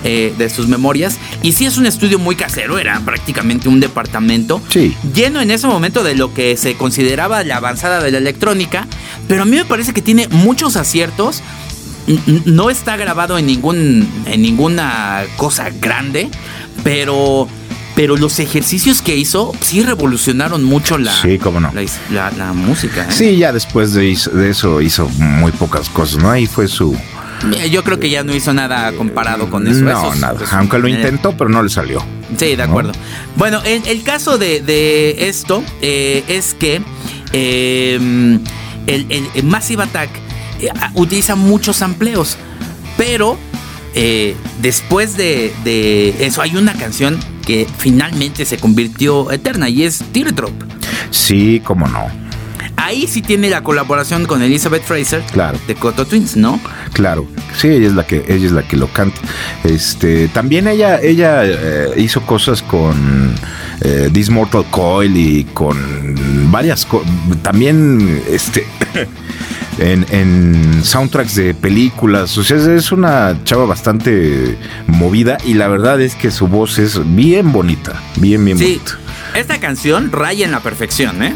eh, 0.05 0.33
de 0.39 0.49
sus 0.49 0.69
memorias, 0.69 1.19
y 1.43 1.53
sí 1.53 1.67
es 1.67 1.77
un 1.77 1.85
estudio 1.85 2.19
muy 2.19 2.35
casero, 2.35 2.79
era 2.79 2.99
prácticamente 3.01 3.69
un 3.69 3.79
departamento, 3.79 4.63
sí. 4.71 4.97
lleno 5.15 5.43
en 5.43 5.51
ese 5.51 5.67
momento 5.67 6.03
de 6.03 6.15
lo 6.15 6.33
que 6.33 6.57
se 6.57 6.77
consideraba 6.77 7.45
la 7.45 7.59
avanzada 7.59 8.03
de 8.03 8.11
la 8.11 8.17
electrónica, 8.17 8.87
pero 9.29 9.34
a 9.43 9.47
mí 9.47 9.57
me 9.57 9.65
parece 9.65 9.93
que 9.93 10.03
tiene 10.03 10.29
muchos 10.29 10.77
aciertos. 10.77 11.43
No 12.45 12.69
está 12.69 12.97
grabado 12.97 13.39
en 13.39 13.47
ningún 13.47 14.07
en 14.27 14.43
ninguna 14.43 15.25
cosa 15.37 15.71
grande, 15.71 16.29
pero 16.83 17.49
pero 17.95 18.17
los 18.17 18.39
ejercicios 18.41 19.01
que 19.01 19.17
hizo 19.17 19.53
sí 19.61 19.83
revolucionaron 19.83 20.65
mucho 20.65 20.99
la, 20.99 21.13
sí, 21.13 21.39
cómo 21.39 21.61
no. 21.61 21.73
la, 21.73 21.85
la, 22.11 22.31
la 22.33 22.53
música. 22.53 23.05
¿eh? 23.05 23.13
Sí, 23.13 23.37
ya 23.37 23.53
después 23.53 23.95
de, 23.95 24.19
de, 24.33 24.51
eso 24.51 24.81
hizo 24.81 25.09
muy 25.11 25.53
pocas 25.53 25.89
cosas, 25.89 26.23
¿no? 26.23 26.31
Ahí 26.31 26.47
fue 26.47 26.69
su... 26.69 26.97
Yo 27.71 27.85
creo 27.85 28.01
que 28.01 28.09
ya 28.09 28.25
no 28.25 28.35
hizo 28.35 28.55
nada 28.55 28.91
comparado 28.93 29.51
con 29.51 29.67
eso. 29.67 29.81
No, 29.81 29.91
eso 29.91 30.15
nada. 30.17 30.41
Aunque 30.53 30.79
lo 30.79 30.89
intentó, 30.89 31.37
pero 31.37 31.51
no 31.51 31.63
le 31.63 31.69
salió. 31.69 32.03
Sí, 32.39 32.57
de 32.57 32.63
acuerdo. 32.63 32.93
¿no? 32.93 32.99
Bueno, 33.37 33.61
el, 33.65 33.87
el, 33.87 34.03
caso 34.03 34.39
de, 34.39 34.61
de 34.61 35.29
esto 35.29 35.63
eh, 35.83 36.25
es 36.27 36.55
que 36.55 36.81
eh, 37.33 38.39
el, 38.87 39.07
el, 39.09 39.27
el, 39.35 39.45
Massive 39.45 39.83
Attack 39.83 40.11
eh, 40.61 40.69
utiliza 40.95 41.35
muchos 41.35 41.83
amplios, 41.83 42.37
pero 42.97 43.39
eh, 43.95 44.35
después 44.61 45.17
de, 45.17 45.53
de, 45.65 46.27
eso 46.27 46.43
hay 46.43 46.57
una 46.57 46.75
canción 46.75 47.19
que 47.47 47.67
finalmente 47.79 48.45
se 48.45 48.59
convirtió 48.59 49.31
eterna 49.31 49.69
y 49.69 49.85
es 49.85 50.03
Teardrop. 50.13 50.53
Sí, 51.11 51.61
cómo 51.65 51.87
no. 51.87 52.25
Ahí 52.77 53.07
sí 53.07 53.23
tiene 53.23 53.49
la 53.49 53.63
colaboración 53.63 54.27
con 54.27 54.43
Elizabeth 54.43 54.83
Fraser 54.83 55.23
claro. 55.33 55.59
de 55.67 55.75
Coto 55.75 56.05
Twins, 56.05 56.37
¿no? 56.37 56.61
Claro, 56.93 57.27
sí, 57.57 57.69
ella 57.69 57.87
es 57.87 57.95
la 57.95 58.07
que 58.07 58.25
ella 58.29 58.47
es 58.47 58.53
la 58.53 58.63
que 58.67 58.77
lo 58.77 58.89
canta. 58.89 59.19
Este, 59.63 60.29
también 60.29 60.67
ella 60.67 61.01
ella 61.01 61.45
eh, 61.45 61.95
hizo 61.97 62.21
cosas 62.23 62.63
con 62.63 63.35
eh, 63.81 64.11
This 64.13 64.29
Mortal 64.29 64.67
Coil 64.71 65.17
y 65.17 65.45
con 65.45 65.79
varias 66.55 66.87
también 67.43 68.23
este 68.31 68.65
en, 69.79 70.07
en, 70.11 70.85
soundtracks 70.85 71.35
de 71.35 71.53
películas. 71.53 72.39
O 72.39 72.45
sea, 72.45 72.57
es 72.57 72.93
una 72.93 73.43
chava 73.43 73.67
bastante 73.67 74.57
movida 74.87 75.37
y 75.45 75.55
la 75.55 75.67
verdad 75.67 76.01
es 76.01 76.15
que 76.15 76.31
su 76.31 76.47
voz 76.47 76.79
es 76.79 77.01
bien 77.17 77.51
bonita, 77.51 78.01
bien, 78.19 78.45
bien 78.45 78.57
sí, 78.57 78.65
bonita. 78.75 78.99
Esta 79.35 79.59
canción 79.59 80.13
raya 80.13 80.45
en 80.45 80.53
la 80.53 80.61
perfección, 80.61 81.25
¿eh? 81.25 81.35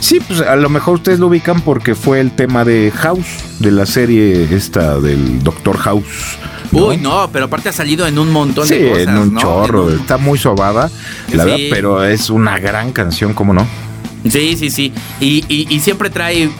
Sí, 0.00 0.18
pues 0.18 0.40
a 0.40 0.56
lo 0.56 0.68
mejor 0.68 0.94
ustedes 0.94 1.20
lo 1.20 1.28
ubican 1.28 1.60
porque 1.60 1.94
fue 1.94 2.18
el 2.18 2.32
tema 2.32 2.64
de 2.64 2.90
House, 2.90 3.60
de 3.60 3.70
la 3.70 3.86
serie 3.86 4.48
esta 4.50 4.98
del 4.98 5.44
Doctor 5.44 5.78
House. 5.78 6.36
¿no? 6.72 6.86
Uy, 6.86 6.96
no, 6.96 7.30
pero 7.32 7.44
aparte 7.44 7.68
ha 7.68 7.72
salido 7.72 8.08
en 8.08 8.18
un 8.18 8.32
montón 8.32 8.66
sí, 8.66 8.74
de 8.74 8.88
cosas. 8.90 9.06
en 9.06 9.16
un 9.18 9.34
¿no? 9.34 9.40
chorro, 9.40 9.88
en 9.88 9.94
un... 9.94 10.00
está 10.00 10.18
muy 10.18 10.36
sobada, 10.36 10.90
la 11.28 11.44
sí. 11.44 11.48
verdad, 11.48 11.56
pero 11.70 12.02
es 12.02 12.28
una 12.28 12.58
gran 12.58 12.90
canción, 12.90 13.34
¿cómo 13.34 13.54
no? 13.54 13.66
Sí, 14.28 14.56
sí, 14.56 14.70
sí. 14.70 14.92
Y, 15.20 15.44
y, 15.48 15.66
y 15.68 15.80
siempre 15.80 16.10
trae. 16.10 16.50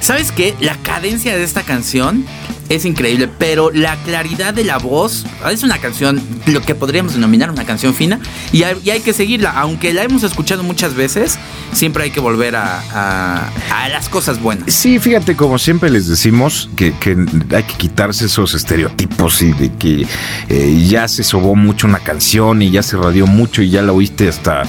¿Sabes 0.00 0.32
qué? 0.32 0.54
La 0.60 0.76
cadencia 0.76 1.36
de 1.36 1.44
esta 1.44 1.62
canción 1.62 2.26
es 2.68 2.84
increíble, 2.84 3.28
pero 3.38 3.70
la 3.70 3.96
claridad 4.04 4.54
de 4.54 4.64
la 4.64 4.78
voz 4.78 5.26
es 5.50 5.62
una 5.62 5.78
canción, 5.78 6.20
lo 6.46 6.62
que 6.62 6.74
podríamos 6.74 7.14
denominar 7.14 7.50
una 7.50 7.64
canción 7.64 7.94
fina, 7.94 8.20
y 8.52 8.62
hay, 8.62 8.76
y 8.82 8.90
hay 8.90 9.00
que 9.00 9.12
seguirla, 9.12 9.50
aunque 9.50 9.92
la 9.92 10.02
hemos 10.02 10.22
escuchado 10.22 10.62
muchas 10.62 10.94
veces, 10.94 11.38
siempre 11.72 12.04
hay 12.04 12.10
que 12.10 12.20
volver 12.20 12.56
a, 12.56 12.80
a, 12.92 13.50
a 13.82 13.88
las 13.90 14.08
cosas 14.08 14.40
buenas. 14.40 14.72
Sí, 14.72 14.98
fíjate, 14.98 15.36
como 15.36 15.58
siempre 15.58 15.90
les 15.90 16.08
decimos, 16.08 16.70
que, 16.74 16.94
que 16.98 17.16
hay 17.54 17.62
que 17.64 17.74
quitarse 17.76 18.26
esos 18.26 18.54
estereotipos 18.54 19.42
y 19.42 19.52
de 19.52 19.72
que 19.74 20.06
eh, 20.48 20.86
ya 20.88 21.06
se 21.06 21.22
sobó 21.22 21.54
mucho 21.54 21.86
una 21.86 21.98
canción 21.98 22.62
y 22.62 22.70
ya 22.70 22.82
se 22.82 22.96
radió 22.96 23.26
mucho 23.26 23.60
y 23.60 23.68
ya 23.70 23.82
la 23.82 23.92
oíste 23.92 24.28
hasta, 24.28 24.62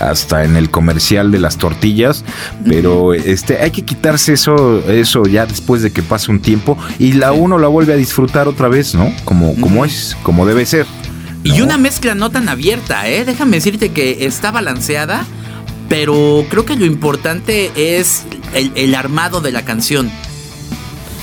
hasta 0.00 0.44
en 0.44 0.56
el 0.56 0.70
comercial 0.70 1.30
de 1.30 1.38
las 1.38 1.58
tortillas, 1.58 2.24
pero 2.66 3.14
este, 3.14 3.58
hay 3.58 3.70
que 3.70 3.82
quitarse 3.82 4.32
eso, 4.32 4.80
eso 4.88 5.24
ya 5.24 5.46
después 5.46 5.82
de 5.82 5.92
que 5.92 6.02
pase 6.02 6.30
un 6.30 6.40
tiempo 6.40 6.76
y 6.98 7.12
la 7.12 7.32
uno 7.32 7.58
la 7.58 7.68
vuelve 7.68 7.92
a 7.92 7.96
disfrutar 7.96 8.48
otra 8.48 8.68
vez, 8.68 8.94
¿no? 8.94 9.12
Como, 9.24 9.54
como 9.60 9.84
es, 9.84 10.16
como 10.22 10.46
debe 10.46 10.66
ser. 10.66 10.86
¿no? 11.44 11.54
Y 11.54 11.60
una 11.60 11.78
mezcla 11.78 12.14
no 12.14 12.30
tan 12.30 12.48
abierta, 12.48 13.08
¿eh? 13.08 13.24
Déjame 13.24 13.56
decirte 13.56 13.90
que 13.90 14.26
está 14.26 14.50
balanceada, 14.50 15.24
pero 15.88 16.44
creo 16.48 16.64
que 16.64 16.76
lo 16.76 16.86
importante 16.86 17.70
es 17.76 18.24
el, 18.54 18.72
el 18.74 18.94
armado 18.94 19.40
de 19.40 19.52
la 19.52 19.64
canción. 19.64 20.10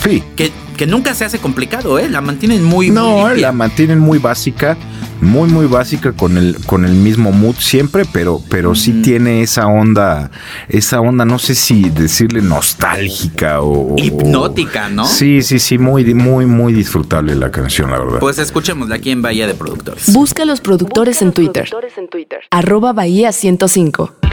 Sí. 0.03 0.23
Que, 0.35 0.51
que 0.77 0.85
nunca 0.85 1.13
se 1.15 1.25
hace 1.25 1.39
complicado, 1.39 1.99
¿eh? 1.99 2.09
La 2.09 2.21
mantienen 2.21 2.63
muy, 2.63 2.89
No, 2.89 3.27
muy 3.27 3.41
la 3.41 3.51
mantienen 3.51 3.99
muy 3.99 4.19
básica, 4.19 4.77
muy 5.21 5.49
muy 5.49 5.65
básica 5.65 6.13
con 6.13 6.37
el 6.37 6.57
con 6.65 6.85
el 6.85 6.93
mismo 6.93 7.31
mood 7.31 7.55
siempre, 7.57 8.03
pero 8.11 8.41
pero 8.49 8.75
sí 8.75 9.01
tiene 9.01 9.41
esa 9.41 9.67
onda, 9.67 10.31
esa 10.69 11.01
onda, 11.01 11.25
no 11.25 11.39
sé 11.39 11.55
si 11.55 11.89
decirle 11.89 12.41
nostálgica 12.41 13.61
o 13.61 13.95
Hipnótica, 13.97 14.89
¿no? 14.89 15.05
Sí, 15.05 15.41
sí, 15.41 15.59
sí, 15.59 15.77
muy 15.77 16.13
muy 16.13 16.45
muy 16.45 16.73
disfrutable 16.73 17.35
la 17.35 17.51
canción, 17.51 17.91
la 17.91 17.99
verdad. 17.99 18.19
Pues 18.19 18.37
escuchémosla 18.37 18.95
aquí 18.95 19.11
en 19.11 19.21
Bahía 19.21 19.47
de 19.47 19.53
Productores. 19.53 20.11
Busca 20.13 20.43
a 20.43 20.45
los 20.45 20.61
productores 20.61 21.21
en 21.21 21.33
Twitter. 21.33 21.69
Arroba 22.51 22.93
Bahía 22.93 23.31
105. 23.31 24.26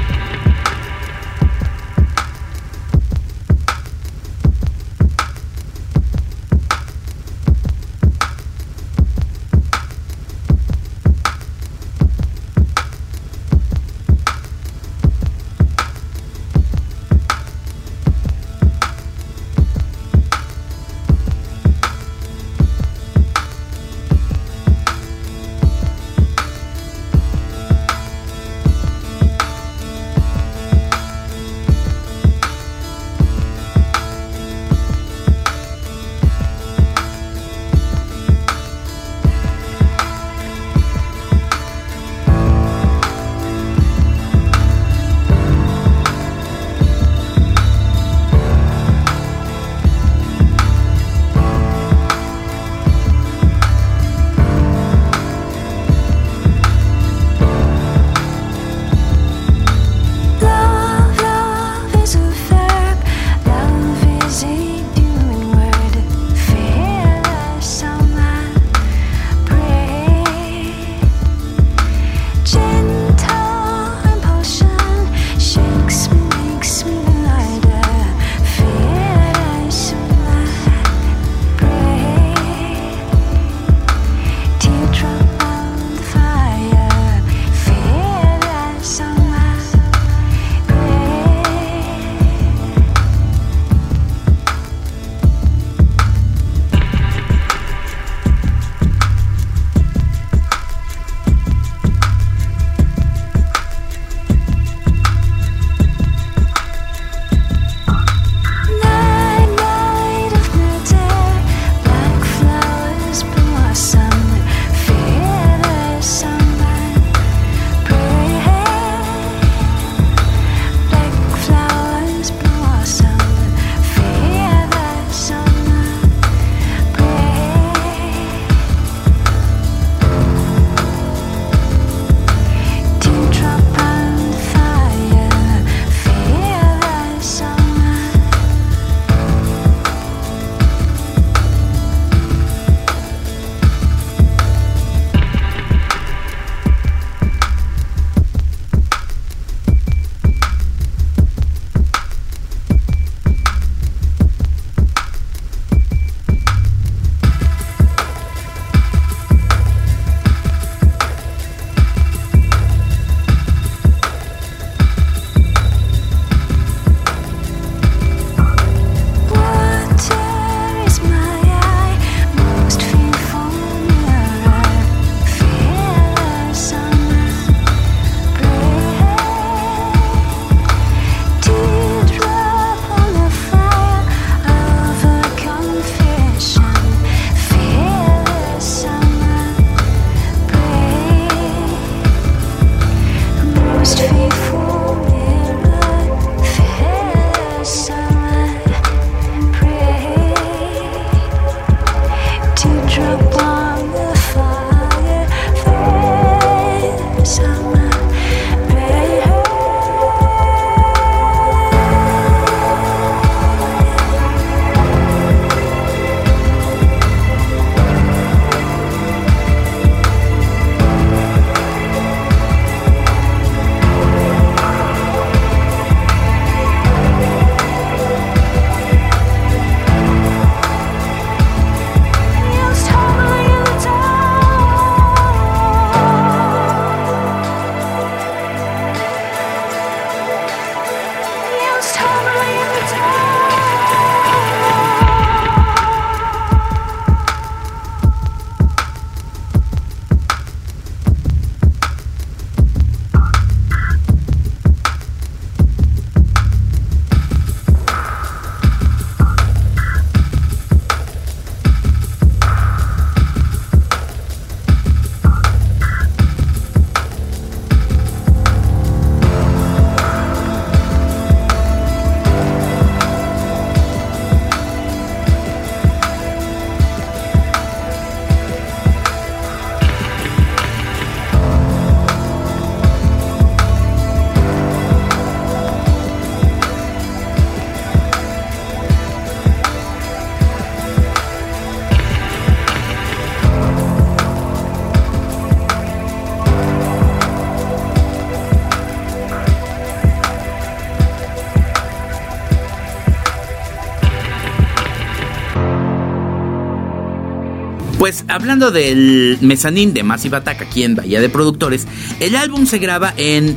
Pues 308.04 308.26
hablando 308.28 308.70
del 308.70 309.38
mezanín 309.40 309.94
de 309.94 310.02
Massive 310.02 310.36
Attack 310.36 310.60
aquí 310.60 310.82
en 310.82 310.94
Bahía 310.94 311.22
de 311.22 311.30
Productores, 311.30 311.86
el 312.20 312.36
álbum 312.36 312.66
se 312.66 312.76
graba 312.76 313.14
en 313.16 313.56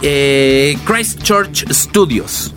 eh, 0.00 0.78
Christchurch 0.86 1.70
Studios, 1.70 2.54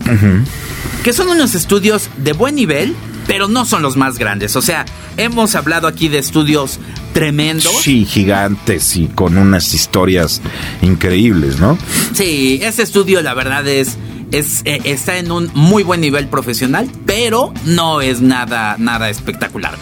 que 1.04 1.12
son 1.12 1.28
unos 1.28 1.54
estudios 1.54 2.08
de 2.16 2.32
buen 2.32 2.54
nivel, 2.54 2.96
pero 3.26 3.48
no 3.48 3.66
son 3.66 3.82
los 3.82 3.98
más 3.98 4.16
grandes. 4.16 4.56
O 4.56 4.62
sea, 4.62 4.86
hemos 5.18 5.54
hablado 5.56 5.88
aquí 5.88 6.08
de 6.08 6.16
estudios 6.16 6.78
tremendos. 7.12 7.82
Sí, 7.82 8.06
gigantes 8.06 8.96
y 8.96 9.08
con 9.08 9.36
unas 9.36 9.74
historias 9.74 10.40
increíbles, 10.80 11.58
¿no? 11.60 11.76
Sí, 12.14 12.60
ese 12.62 12.82
estudio 12.82 13.20
la 13.20 13.34
verdad 13.34 13.68
es... 13.68 13.98
Es, 14.32 14.62
eh, 14.64 14.80
está 14.82 15.18
en 15.18 15.30
un 15.30 15.50
muy 15.54 15.84
buen 15.84 16.00
nivel 16.00 16.26
profesional, 16.26 16.90
pero 17.04 17.54
no 17.64 18.00
es 18.00 18.22
nada, 18.22 18.74
nada 18.76 19.08
espectacular, 19.08 19.76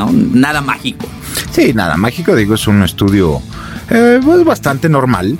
¿no? 0.00 0.10
Nada 0.12 0.60
mágico. 0.60 1.06
Sí, 1.50 1.72
nada 1.74 1.96
mágico, 1.96 2.34
digo, 2.34 2.54
es 2.54 2.66
un 2.66 2.82
estudio 2.82 3.42
eh, 3.90 4.20
pues 4.24 4.44
bastante 4.44 4.88
normal, 4.88 5.38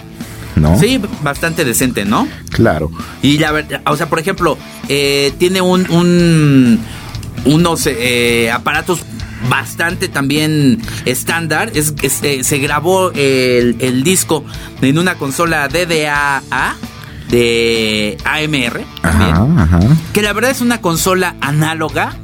¿no? 0.56 0.78
Sí, 0.78 1.00
bastante 1.22 1.64
decente, 1.64 2.04
¿no? 2.04 2.28
Claro. 2.50 2.90
Y 3.22 3.38
la 3.38 3.52
verdad, 3.52 3.80
o 3.86 3.96
sea, 3.96 4.08
por 4.08 4.18
ejemplo, 4.18 4.58
eh, 4.88 5.32
tiene 5.38 5.60
un, 5.60 5.90
un 5.90 6.78
unos 7.46 7.86
eh, 7.86 8.50
aparatos 8.52 9.00
bastante 9.48 10.08
también 10.08 10.78
estándar. 11.06 11.72
Es, 11.74 11.94
es, 12.02 12.22
eh, 12.22 12.44
se 12.44 12.58
grabó 12.58 13.12
el, 13.12 13.76
el, 13.78 14.04
disco 14.04 14.44
en 14.82 14.98
una 14.98 15.14
consola 15.14 15.68
DDA 15.68 16.42
de 17.30 18.18
AMR. 18.24 18.84
Ajá, 19.02 19.46
ajá. 19.56 19.80
Que 20.12 20.20
la 20.20 20.34
verdad 20.34 20.50
es 20.50 20.60
una 20.60 20.82
consola 20.82 21.36
análoga. 21.40 22.14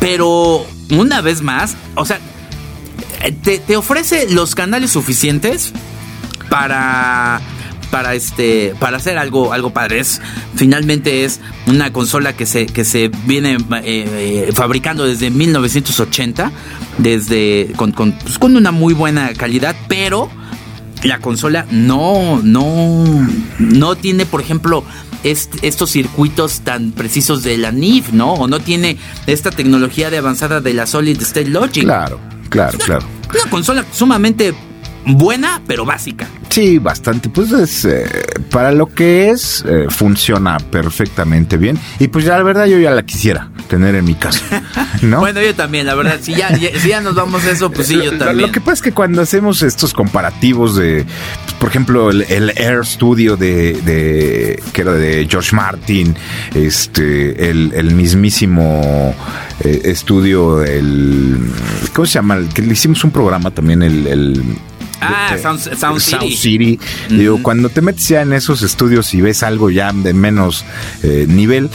Pero 0.00 0.66
una 0.92 1.20
vez 1.20 1.42
más, 1.42 1.76
o 1.94 2.04
sea, 2.04 2.20
te, 3.42 3.58
te 3.58 3.76
ofrece 3.76 4.28
los 4.30 4.54
canales 4.54 4.90
suficientes 4.90 5.72
para 6.48 7.40
para 7.92 8.14
este 8.14 8.74
para 8.80 8.96
hacer 8.96 9.18
algo 9.18 9.52
algo 9.52 9.70
padre. 9.70 10.00
Es 10.00 10.20
finalmente 10.56 11.24
es 11.24 11.40
una 11.66 11.92
consola 11.92 12.32
que 12.32 12.46
se 12.46 12.66
que 12.66 12.84
se 12.84 13.10
viene 13.26 13.58
eh, 13.84 14.50
fabricando 14.54 15.04
desde 15.04 15.30
1980 15.30 16.50
desde 16.98 17.72
con, 17.76 17.92
con, 17.92 18.12
pues, 18.12 18.38
con, 18.38 18.56
una 18.56 18.72
muy 18.72 18.94
buena 18.94 19.34
calidad 19.34 19.76
pero 19.88 20.30
la 21.04 21.18
consola 21.18 21.66
no 21.70 22.40
no 22.42 23.04
no 23.58 23.96
tiene 23.96 24.26
por 24.26 24.40
ejemplo 24.40 24.84
est 25.24 25.54
estos 25.62 25.90
circuitos 25.90 26.60
tan 26.60 26.92
precisos 26.92 27.42
de 27.42 27.58
la 27.58 27.72
NIF 27.72 28.12
no 28.12 28.34
o 28.34 28.48
no 28.48 28.60
tiene 28.60 28.96
esta 29.26 29.50
tecnología 29.50 30.10
de 30.10 30.18
avanzada 30.18 30.60
de 30.60 30.74
la 30.74 30.86
Solid 30.86 31.20
State 31.20 31.48
Logic. 31.48 31.84
Claro 31.84 32.20
claro 32.48 32.76
una, 32.76 32.84
claro. 32.84 33.06
una 33.30 33.50
consola 33.50 33.84
sumamente 33.92 34.54
buena 35.06 35.60
pero 35.66 35.84
básica. 35.84 36.28
Sí, 36.48 36.78
bastante. 36.78 37.28
Pues 37.28 37.50
es, 37.52 37.84
eh, 37.86 38.04
para 38.50 38.72
lo 38.72 38.86
que 38.86 39.30
es, 39.30 39.64
eh, 39.66 39.86
funciona 39.88 40.58
perfectamente 40.58 41.56
bien. 41.56 41.78
Y 41.98 42.08
pues 42.08 42.24
ya 42.24 42.36
la 42.36 42.42
verdad 42.42 42.66
yo 42.66 42.78
ya 42.78 42.90
la 42.90 43.04
quisiera 43.04 43.50
tener 43.72 43.94
en 43.94 44.04
mi 44.04 44.14
casa. 44.14 44.62
¿no? 45.02 45.20
bueno, 45.20 45.40
yo 45.40 45.54
también, 45.54 45.86
la 45.86 45.94
verdad. 45.94 46.18
Si 46.20 46.34
ya, 46.34 46.54
si 46.54 46.88
ya 46.90 47.00
nos 47.00 47.14
vamos 47.14 47.42
a 47.46 47.52
eso, 47.52 47.70
pues 47.70 47.88
sí, 47.88 47.94
yo 47.94 48.18
también. 48.18 48.48
Lo 48.48 48.52
que 48.52 48.60
pasa 48.60 48.74
es 48.74 48.82
que 48.82 48.92
cuando 48.92 49.22
hacemos 49.22 49.62
estos 49.62 49.94
comparativos 49.94 50.76
de, 50.76 51.06
pues, 51.44 51.54
por 51.54 51.70
ejemplo, 51.70 52.10
el, 52.10 52.20
el, 52.28 52.50
Air 52.58 52.84
Studio 52.84 53.38
de, 53.38 53.72
de, 53.72 54.62
que 54.74 54.82
era 54.82 54.92
de 54.92 55.26
George 55.26 55.56
Martin, 55.56 56.14
este, 56.54 57.48
el, 57.48 57.72
el 57.74 57.94
mismísimo 57.94 59.14
eh, 59.60 59.80
estudio, 59.84 60.62
el, 60.62 61.38
¿cómo 61.94 62.04
se 62.04 62.12
llama? 62.12 62.34
El, 62.34 62.48
que 62.48 62.60
le 62.60 62.74
hicimos 62.74 63.02
un 63.04 63.10
programa 63.10 63.50
también, 63.52 63.82
el, 63.82 64.06
el 64.06 64.42
Ah, 65.00 65.34
Sound, 65.42 65.60
Sound, 65.60 65.78
Sound 65.78 66.00
City. 66.00 66.36
City. 66.36 66.78
Uh 66.78 67.12
-huh. 67.12 67.18
Digo, 67.18 67.42
cuando 67.42 67.70
te 67.70 67.80
metes 67.80 68.06
ya 68.06 68.20
en 68.20 68.34
esos 68.34 68.62
estudios 68.62 69.12
y 69.14 69.20
ves 69.22 69.42
algo 69.42 69.70
ya 69.70 69.92
de 69.92 70.12
menos 70.14 70.64
eh, 71.02 71.24
nivel, 71.26 71.70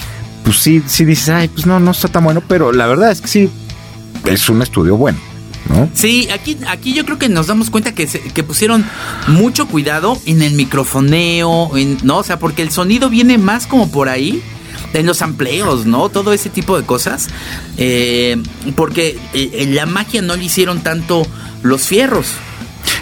pues 0.48 0.60
sí, 0.60 0.82
sí 0.88 1.04
dices, 1.04 1.28
ay, 1.28 1.50
pues 1.50 1.66
no, 1.66 1.78
no 1.78 1.92
está 1.92 2.08
tan 2.08 2.24
bueno, 2.24 2.42
pero 2.48 2.72
la 2.72 2.88
verdad 2.88 3.12
es 3.12 3.20
que 3.20 3.28
sí, 3.28 3.50
es 4.24 4.48
un 4.48 4.62
estudio 4.62 4.96
bueno. 4.96 5.20
¿No? 5.68 5.90
Sí, 5.94 6.30
aquí, 6.32 6.58
aquí 6.70 6.94
yo 6.94 7.04
creo 7.04 7.20
que 7.20 7.28
nos 7.28 7.48
damos 7.48 7.70
cuenta 7.70 7.94
que, 7.94 8.08
se, 8.08 8.22
que 8.22 8.44
pusieron 8.46 8.86
mucho 9.28 9.68
cuidado 9.68 10.18
en 10.26 10.42
el 10.42 10.54
microfoneo, 10.54 11.76
en, 11.76 11.98
¿no? 12.04 12.20
O 12.20 12.24
sea, 12.24 12.40
porque 12.40 12.62
el 12.62 12.72
sonido 12.72 13.10
viene 13.10 13.38
más 13.38 13.68
como 13.68 13.92
por 13.92 14.08
ahí, 14.08 14.42
en 14.94 15.06
los 15.06 15.22
amplios, 15.22 15.86
¿no? 15.86 16.08
Todo 16.08 16.32
ese 16.32 16.50
tipo 16.50 16.78
de 16.80 16.86
cosas. 16.86 17.28
Eh, 17.78 18.42
porque 18.78 19.20
eh, 19.34 19.68
la 19.70 19.86
magia 19.86 20.22
no 20.22 20.38
le 20.38 20.46
hicieron 20.46 20.80
tanto 20.80 21.28
los 21.62 21.82
fierros. 21.82 22.28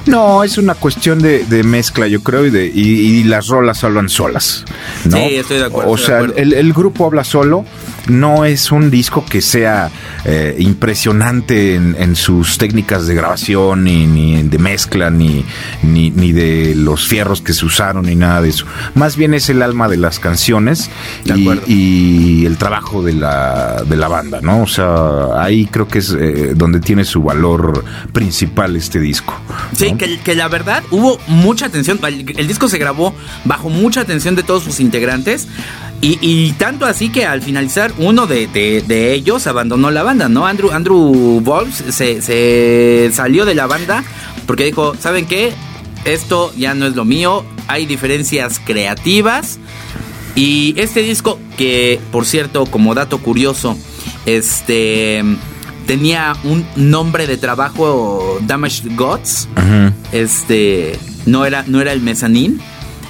No, 0.06 0.44
es 0.44 0.58
una 0.58 0.76
cuestión 0.76 1.20
de, 1.20 1.46
de 1.46 1.64
mezcla, 1.64 2.08
yo 2.08 2.22
creo, 2.22 2.46
y, 2.46 2.50
de, 2.52 2.68
y, 2.68 2.82
y, 2.82 3.24
las 3.24 3.48
rolas 3.48 3.84
hablan 3.84 4.10
solas. 4.10 4.64
¿no? 5.06 5.18
Sí, 5.18 5.36
estoy 5.36 5.58
de 5.58 5.66
acuerdo. 5.66 5.92
O 5.92 5.98
sea, 5.98 6.20
el, 6.20 6.54
el, 6.54 6.74
grupo 6.74 7.06
habla 7.06 7.24
solo. 7.24 7.66
No 8.08 8.46
es 8.46 8.72
un 8.72 8.92
disco 8.92 9.26
que 9.26 9.42
sea 9.42 9.90
eh, 10.26 10.56
impresionante 10.60 11.74
en, 11.74 11.96
en, 11.98 12.16
sus 12.16 12.60
técnicas 12.60 13.08
de 13.08 13.16
grabación, 13.16 13.84
ni, 13.84 14.06
ni 14.06 14.44
de 14.44 14.60
mezcla, 14.60 15.10
ni, 15.10 15.44
ni, 15.82 16.12
ni, 16.12 16.32
de 16.32 16.76
los 16.76 17.08
fierros 17.08 17.42
que 17.42 17.54
se 17.54 17.66
usaron, 17.66 18.06
ni 18.06 18.16
nada 18.16 18.44
de 18.44 18.50
eso. 18.50 18.68
Más 18.94 19.18
bien 19.18 19.34
es 19.34 19.50
el 19.50 19.64
alma 19.64 19.88
de 19.88 19.98
las 19.98 20.20
canciones 20.20 20.92
y, 21.24 21.50
y, 21.66 22.46
el 22.46 22.58
trabajo 22.58 23.02
de 23.02 23.14
la, 23.14 23.84
de 23.88 23.96
la 23.96 24.08
banda, 24.08 24.40
¿no? 24.42 24.62
O 24.62 24.68
sea, 24.68 25.42
ahí 25.42 25.66
creo 25.66 25.88
que 25.88 25.98
es 25.98 26.12
eh, 26.12 26.52
donde 26.56 26.82
tiene 26.82 27.06
su 27.06 27.24
valor 27.24 27.84
principal 28.14 28.76
este 28.76 29.00
disco. 29.00 29.34
Sí. 29.76 29.95
Que, 29.98 30.36
la 30.36 30.48
verdad 30.48 30.84
hubo 30.92 31.20
mucha 31.28 31.66
atención. 31.68 32.00
El, 32.04 32.48
disco 32.48 32.68
se 32.68 32.78
grabó 32.78 33.14
bajo 33.44 33.70
mucha 33.70 34.02
atención 34.02 34.36
de 34.36 34.44
todos 34.44 34.64
sus 34.64 34.80
integrantes. 34.80 35.48
Y, 36.02 36.52
tanto 36.54 36.86
así 36.86 37.10
que 37.10 37.26
al 37.26 37.42
finalizar, 37.42 37.92
uno 37.98 38.28
de, 38.28 39.14
ellos 39.14 39.48
abandonó 39.48 39.90
la 39.90 40.04
banda, 40.04 40.30
¿no? 40.30 40.46
Andrew, 40.46 40.72
Andrew 40.72 41.42
Wolves 41.42 41.84
se, 41.90 42.22
se 42.22 43.10
salió 43.12 43.46
de 43.46 43.56
la 43.56 43.66
banda 43.66 44.04
porque 44.46 44.66
dijo: 44.66 44.96
¿Saben 45.00 45.26
qué? 45.26 45.52
Esto 46.06 46.54
ya 46.56 46.76
no 46.76 46.86
es 46.86 46.96
lo 46.96 47.06
mío. 47.06 47.44
Hay 47.68 47.86
diferencias 47.88 48.60
creativas. 48.64 49.58
Y 50.36 50.76
este 50.78 51.02
disco, 51.02 51.40
que 51.58 52.00
por 52.12 52.26
cierto, 52.26 52.66
como 52.66 52.94
dato 52.94 53.20
curioso, 53.20 53.78
este 54.26 55.24
tenía 55.86 56.36
un 56.44 56.66
nombre 56.76 57.28
de 57.28 57.38
trabajo 57.38 58.40
Damaged 58.42 58.96
Gods. 58.96 59.48
Este 60.12 60.98
no 61.26 61.46
era, 61.46 61.64
no 61.68 61.82
era 61.82 61.94
el 61.94 62.02
mezanín. 62.02 62.62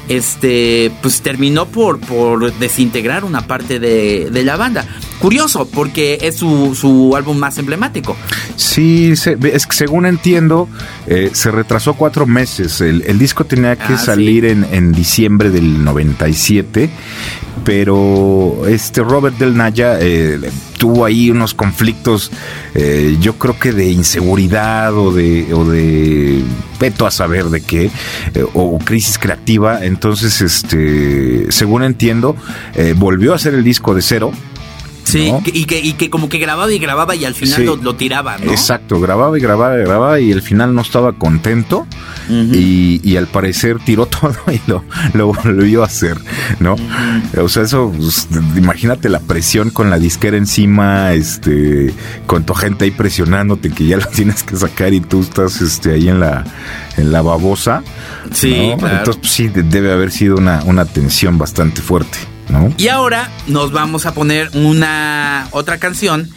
Este, 0.07 0.91
pues 1.01 1.21
terminó 1.21 1.65
por, 1.65 1.99
por 1.99 2.53
desintegrar 2.59 3.23
una 3.23 3.47
parte 3.47 3.79
de, 3.79 4.29
de 4.31 4.43
la 4.43 4.55
banda. 4.55 4.85
Curioso, 5.19 5.67
porque 5.67 6.19
es 6.21 6.35
su, 6.35 6.75
su, 6.75 7.15
álbum 7.15 7.38
más 7.38 7.57
emblemático. 7.57 8.15
Sí, 8.55 9.13
es 9.13 9.65
que 9.65 9.75
según 9.75 10.05
entiendo, 10.05 10.69
eh, 11.07 11.31
se 11.33 11.49
retrasó 11.49 11.95
cuatro 11.95 12.27
meses. 12.27 12.81
El, 12.81 13.01
el 13.07 13.17
disco 13.17 13.45
tenía 13.45 13.75
que 13.77 13.93
ah, 13.93 13.97
salir 13.97 14.43
sí. 14.43 14.51
en, 14.51 14.67
en, 14.71 14.91
diciembre 14.91 15.49
del 15.49 15.83
97, 15.83 16.91
pero 17.63 18.67
este 18.67 19.01
Robert 19.01 19.39
Del 19.39 19.57
Naya 19.57 19.97
eh, 19.99 20.39
tuvo 20.86 21.04
ahí 21.04 21.32
unos 21.32 21.56
conflictos, 21.56 22.32
eh, 22.76 23.17
yo 23.19 23.39
creo 23.39 23.58
que 23.58 23.71
de 23.71 23.89
inseguridad 23.89 24.95
o 24.95 25.12
de, 25.12 25.52
o 25.52 25.65
de 25.65 26.43
a 27.08 27.10
saber 27.10 27.45
de 27.45 27.62
qué, 27.62 27.89
eh, 28.36 28.45
o 28.54 28.78
crisis 28.78 29.17
creativa. 29.17 29.84
Entonces, 29.84 30.41
este, 30.41 31.52
según 31.52 31.82
entiendo, 31.82 32.36
eh, 32.76 32.93
volvió 32.95 33.34
a 33.34 33.38
hacer 33.38 33.56
el 33.56 33.63
disco 33.63 33.95
de 33.95 34.04
cero. 34.04 34.32
Sí, 35.06 35.32
¿no? 35.32 35.41
y, 35.46 35.65
que, 35.65 35.80
y 35.80 35.94
que 35.94 36.10
como 36.10 36.30
que 36.30 36.39
grababa 36.39 36.72
y 36.74 36.80
grababa 36.80 37.15
y 37.15 37.26
al 37.26 37.36
final 37.36 37.58
sí. 37.58 37.63
lo, 37.63 37.76
lo, 37.76 37.96
tiraba, 37.96 38.38
¿no? 38.39 38.52
Exacto, 38.52 39.00
grababa 39.00 39.38
y 39.38 39.41
grababa 39.41 39.78
y 39.78 39.84
grababa 39.84 40.20
y 40.20 40.32
al 40.32 40.41
final 40.41 40.74
no 40.74 40.82
estaba 40.82 41.13
contento 41.13 41.86
uh 42.28 42.34
-huh. 42.34 42.56
y, 42.56 43.02
y, 43.04 43.15
al 43.15 43.28
parecer 43.28 43.78
tiró 43.86 44.06
todo 44.08 44.36
y 44.52 44.60
lo, 44.65 44.84
lo 45.13 45.28
volvió 45.28 45.84
a 45.84 45.86
hacer, 45.86 46.18
¿no? 46.60 46.74
Uh 46.74 46.78
-huh. 46.78 47.44
O 47.44 47.50
sea, 47.50 47.63
eso, 47.63 47.94
pues, 47.96 48.28
imagínate 48.58 49.10
la 49.10 49.20
presión 49.20 49.70
con 49.70 49.91
la 49.91 50.00
disquera 50.00 50.38
encima, 50.38 51.13
este, 51.13 51.94
con 52.26 52.44
tu 52.44 52.56
gente 52.56 52.86
ahí 52.86 52.91
presionándote 52.91 53.70
que 53.70 53.86
ya 53.86 53.98
lo 53.98 54.08
tienes 54.15 54.41
que 54.41 54.56
sacar 54.56 54.91
y 54.94 55.02
tú 55.02 55.22
estás 55.22 55.62
este, 55.62 55.94
ahí 55.94 56.10
en 56.10 56.20
la, 56.20 56.46
en 56.98 57.12
la 57.12 57.22
babosa. 57.22 57.84
Sí, 58.32 58.70
¿no? 58.72 58.78
claro. 58.78 58.98
Entonces, 58.98 59.22
pues, 59.22 59.32
sí, 59.32 59.52
debe 59.54 59.91
haber 59.91 60.12
sido 60.12 60.36
una, 60.36 60.63
una 60.63 60.86
tensión 60.86 61.38
bastante 61.38 61.82
fuerte. 61.82 62.18
Y 62.77 62.88
ahora 62.88 63.31
nos 63.47 63.71
vamos 63.71 64.05
a 64.05 64.13
poner 64.13 64.49
una 64.53 65.47
otra 65.51 65.77
canción 65.79 66.29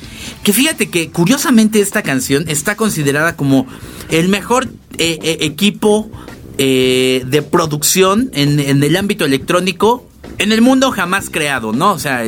que 0.42 0.53
fíjate 0.53 0.88
que 0.88 1.11
curiosamente 1.11 1.81
esta 1.81 2.03
canción 2.03 2.44
está 2.49 2.77
considerada 2.77 3.37
como 3.37 3.66
el 4.09 4.29
mejor 4.29 4.66
eh, 4.99 5.18
eh, 5.23 5.38
equipo 5.40 6.11
eh, 6.59 7.25
de 7.27 7.42
producción 7.42 8.31
en, 8.33 8.59
el 8.83 8.97
ámbito 8.97 9.25
electrónico 9.25 10.07
en 10.38 10.53
el 10.53 10.62
mundo 10.62 10.90
jamás 10.90 11.31
creado, 11.31 11.73
¿no? 11.73 11.92
O 11.92 11.99
sea, 11.99 12.25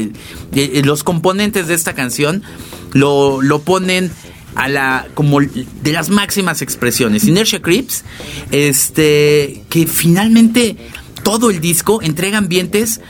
los 0.84 1.04
componentes 1.04 1.68
de 1.68 1.74
esta 1.74 1.94
canción 1.94 2.42
lo, 2.92 3.40
lo 3.40 3.62
ponen 3.62 4.10
a 4.54 4.68
la 4.68 5.06
como 5.14 5.40
de 5.40 5.92
las 5.92 6.10
máximas 6.10 6.62
expresiones. 6.62 7.24
Inertia 7.24 7.62
Creeps, 7.62 8.04
este 8.50 9.64
que 9.68 9.86
finalmente 9.86 10.76
todo 11.22 11.50
el 11.50 11.60
disco 11.60 12.02
entrega 12.02 12.38
ambientes 12.38 13.00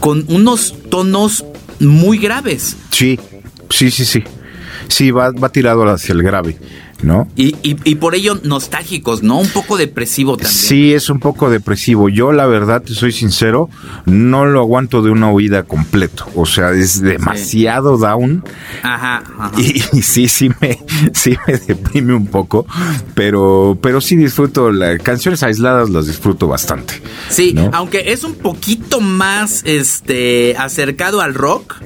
con 0.00 0.24
unos 0.28 0.74
tonos 0.90 1.44
muy 1.80 2.18
graves. 2.18 2.76
Sí, 2.90 3.18
sí, 3.70 3.90
sí, 3.90 4.04
sí. 4.04 4.24
Sí, 4.88 5.10
va, 5.10 5.32
va 5.32 5.48
tirado 5.48 5.84
hacia 5.88 6.12
el 6.12 6.22
grave. 6.22 6.56
¿No? 7.02 7.28
Y, 7.36 7.54
y, 7.62 7.94
por 7.96 8.14
ello 8.14 8.38
nostálgicos, 8.42 9.22
¿no? 9.22 9.38
Un 9.38 9.48
poco 9.48 9.76
depresivo 9.76 10.36
también. 10.36 10.54
Sí, 10.54 10.94
es 10.94 11.10
un 11.10 11.20
poco 11.20 11.50
depresivo. 11.50 12.08
Yo, 12.08 12.32
la 12.32 12.46
verdad, 12.46 12.82
te 12.82 12.94
soy 12.94 13.12
sincero, 13.12 13.68
no 14.06 14.46
lo 14.46 14.60
aguanto 14.60 15.02
de 15.02 15.10
una 15.10 15.30
oída 15.30 15.64
completo. 15.64 16.26
O 16.34 16.46
sea, 16.46 16.70
es 16.72 17.00
demasiado 17.00 17.98
down. 17.98 18.44
Ajá. 18.82 19.22
Y, 19.58 19.80
sí, 20.02 20.28
sí 20.28 20.50
me, 20.60 20.78
sí 21.12 21.36
me 21.46 21.58
deprime 21.58 22.14
un 22.14 22.26
poco, 22.26 22.66
pero, 23.14 23.78
pero 23.80 24.00
sí 24.00 24.16
disfruto, 24.16 24.70
las 24.70 25.00
canciones 25.02 25.42
aisladas 25.42 25.90
las 25.90 26.06
disfruto 26.06 26.48
bastante. 26.48 27.02
Sí, 27.28 27.54
aunque 27.72 28.12
es 28.12 28.24
un 28.24 28.34
poquito 28.34 29.00
más 29.00 29.62
este 29.64 30.56
acercado 30.56 31.20
al 31.20 31.34
rock 31.34 31.76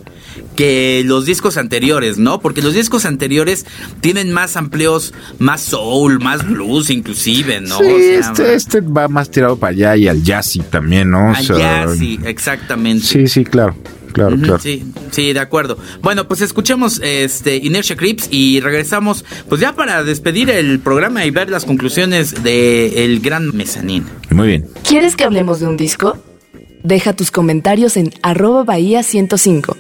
que 0.61 1.05
los 1.07 1.25
discos 1.25 1.57
anteriores, 1.57 2.19
¿no? 2.19 2.43
Porque 2.43 2.61
los 2.61 2.75
discos 2.75 3.07
anteriores 3.07 3.65
tienen 4.03 4.31
más 4.31 4.59
amplios, 4.59 5.15
más 5.39 5.63
soul, 5.63 6.21
más 6.21 6.47
blues 6.47 6.91
inclusive, 6.91 7.63
¿no? 7.63 7.79
Sí, 7.79 7.87
este, 7.87 8.55
este, 8.55 8.81
va 8.83 9.09
más 9.09 9.31
tirado 9.31 9.57
para 9.57 9.71
allá 9.71 9.97
y 9.97 10.07
al 10.07 10.23
jazzy 10.23 10.61
también, 10.61 11.13
¿no? 11.13 11.33
Al 11.33 11.47
jazzy, 11.47 12.21
exactamente. 12.27 13.07
Sí, 13.07 13.27
sí, 13.27 13.43
claro. 13.43 13.75
Claro, 14.13 14.37
claro. 14.37 14.59
Sí, 14.59 14.85
sí, 15.11 15.33
de 15.33 15.41
acuerdo. 15.41 15.79
Bueno, 16.03 16.29
pues 16.29 16.43
escuchemos 16.43 17.01
este 17.03 17.57
Inertia 17.57 17.97
Creeps 17.97 18.29
y 18.31 18.61
regresamos 18.61 19.25
pues 19.49 19.63
ya 19.63 19.75
para 19.75 20.05
despedir 20.05 20.51
el 20.51 20.79
programa 20.81 21.25
y 21.25 21.31
ver 21.31 21.49
las 21.49 21.65
conclusiones 21.65 22.43
de 22.43 23.07
El 23.07 23.21
Gran 23.21 23.57
Mezanín. 23.57 24.05
Muy 24.29 24.49
bien. 24.49 24.69
¿Quieres 24.87 25.17
que 25.17 25.25
hablemos 25.25 25.61
de 25.61 25.69
un 25.69 25.79
disco? 25.79 26.19
Deja 26.83 27.15
tus 27.15 27.31
comentarios 27.31 27.97
en 27.97 28.13
arroba 28.23 28.65
bahía 28.65 29.03
105. 29.03 29.75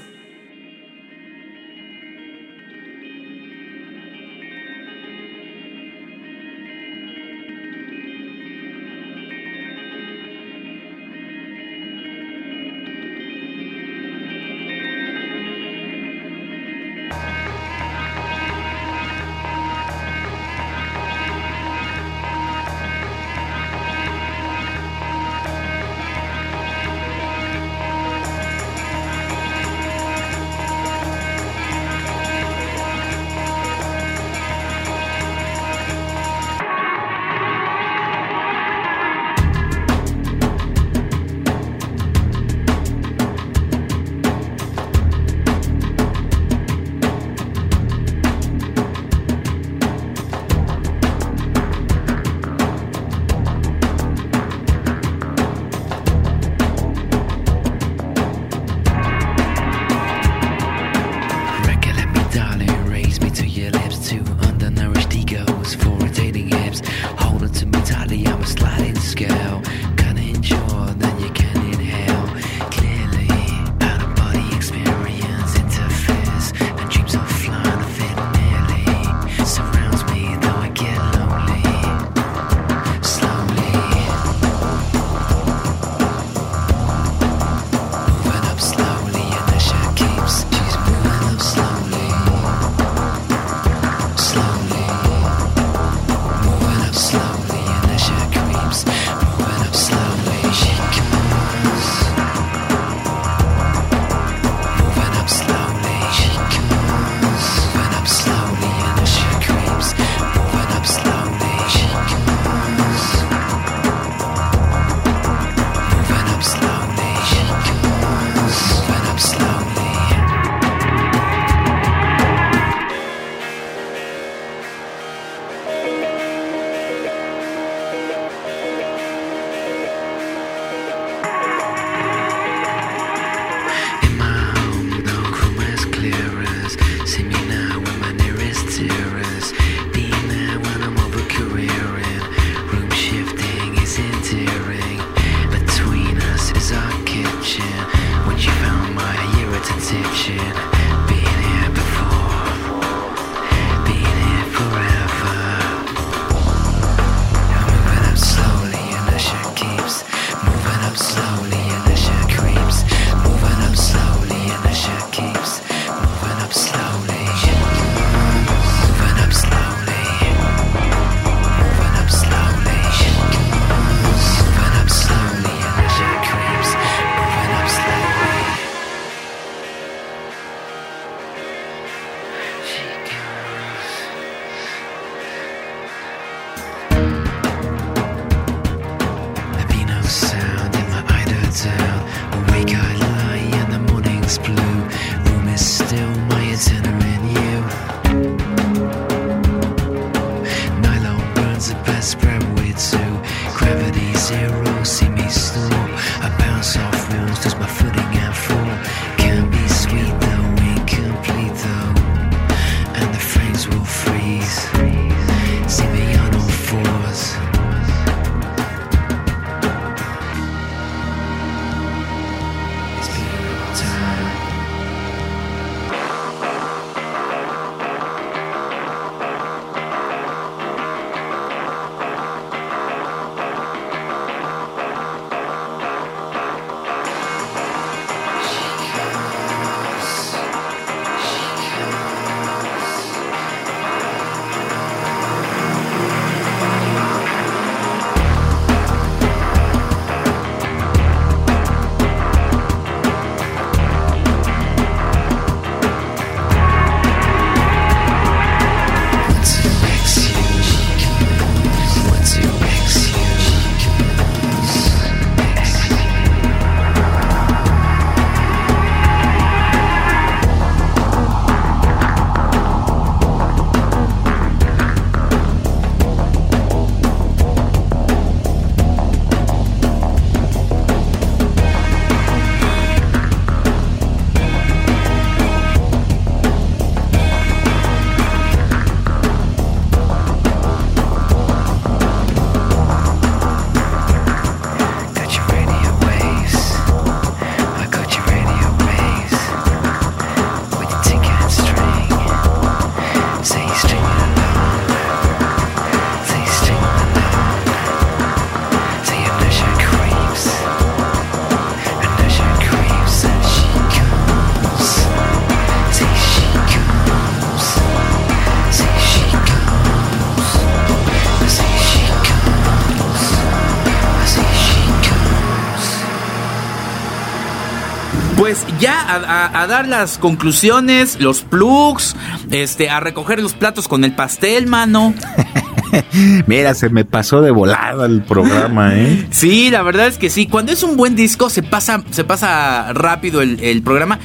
A, 329.16 329.66
dar 329.66 329.88
las 329.88 330.18
conclusiones, 330.18 331.20
los 331.20 331.42
plugs, 331.42 332.16
este, 332.50 332.90
a 332.90 333.00
recoger 333.00 333.40
los 333.40 333.54
platos 333.54 333.88
con 333.88 334.04
el 334.04 334.14
pastel, 334.14 334.66
mano. 334.66 335.14
Mira, 336.46 336.74
se 336.74 336.88
me 336.88 337.04
pasó 337.04 337.40
de 337.42 337.50
volada 337.50 338.06
el 338.06 338.22
programa, 338.22 338.94
¿eh? 338.94 339.26
Sí, 339.30 339.70
la 339.70 339.82
verdad 339.82 340.06
es 340.06 340.18
que 340.18 340.30
sí. 340.30 340.46
Cuando 340.46 340.72
es 340.72 340.82
un 340.82 340.96
buen 340.96 341.16
disco, 341.16 341.50
se 341.50 341.62
pasa, 341.62 342.02
se 342.10 342.24
pasa 342.24 342.92
rápido 342.92 343.42
el, 343.42 343.82
programa. 343.82 344.18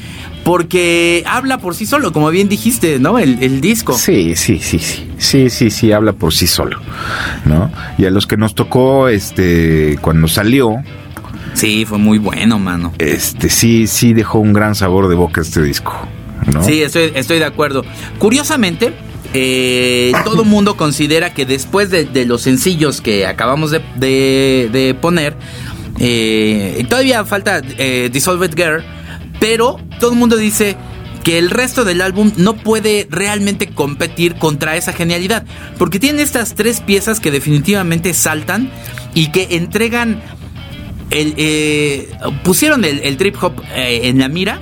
Porque 0.44 1.24
habla 1.26 1.58
por 1.58 1.74
sí 1.74 1.88
solo, 1.88 2.14
como 2.14 2.30
bien 2.30 2.48
dijiste, 2.48 3.00
¿no? 3.00 3.18
El, 3.18 3.42
el, 3.42 3.62
disco. 3.62 3.94
Sí, 3.94 4.36
sí, 4.36 4.60
sí, 4.60 4.78
sí. 4.78 5.10
Sí, 5.18 5.50
sí, 5.50 5.72
sí, 5.72 5.92
habla 5.92 6.14
por 6.14 6.36
sí 6.36 6.46
solo. 6.46 6.80
¿No? 7.46 7.72
Y 7.98 8.06
a 8.06 8.12
los 8.12 8.28
que 8.28 8.38
nos 8.38 8.54
tocó, 8.54 9.08
este, 9.08 9.98
cuando 10.02 10.28
salió, 10.28 10.84
Sí, 11.56 11.86
fue 11.86 11.98
muy 11.98 12.20
bueno, 12.20 12.60
mano. 12.60 12.94
Este, 13.00 13.50
sí, 13.50 13.88
sí 13.88 14.14
dejó 14.14 14.40
un 14.40 14.54
gran 14.54 14.76
sabor 14.76 15.08
de 15.08 15.16
boca 15.16 15.42
este 15.42 15.64
disco. 15.64 15.94
¿no? 16.54 16.64
Sí, 16.64 16.84
estoy, 16.84 17.12
estoy 17.16 17.40
de 17.40 17.46
acuerdo. 17.46 17.84
Curiosamente, 18.20 18.94
eh, 19.34 20.14
todo 20.24 20.44
el 20.44 20.48
mundo 20.48 20.78
considera 20.78 21.34
que 21.34 21.46
después 21.46 21.90
de, 21.90 22.26
los 22.26 22.42
sencillos 22.42 23.02
que 23.02 23.26
acabamos 23.26 23.72
de, 23.72 24.98
poner, 25.02 25.36
eh, 26.00 26.86
todavía 26.90 27.26
falta 27.26 27.62
eh, 27.78 28.10
Dissolved 28.12 28.56
Girl, 28.56 28.84
pero 29.40 29.80
todo 30.00 30.12
el 30.12 30.18
mundo 30.18 30.38
dice 30.38 30.78
que 31.24 31.40
el 31.40 31.50
resto 31.50 31.86
del 31.86 32.02
álbum 32.02 32.32
no 32.38 32.56
puede 32.56 33.08
realmente 33.10 33.68
competir 33.68 34.36
contra 34.36 34.76
esa 34.78 34.94
genialidad, 34.94 35.44
porque 35.80 36.00
tiene 36.00 36.22
estas 36.22 36.54
tres 36.54 36.82
piezas 36.82 37.20
que 37.20 37.32
definitivamente 37.32 38.14
saltan 38.14 38.70
y 39.16 39.32
que 39.32 39.48
entregan 39.52 40.22
eh, 41.12 42.10
pusieron 42.44 42.84
el, 42.84 43.18
trip 43.18 43.36
hop 43.42 43.62
eh, 43.76 44.02
en 44.04 44.20
la 44.20 44.28
mira 44.28 44.60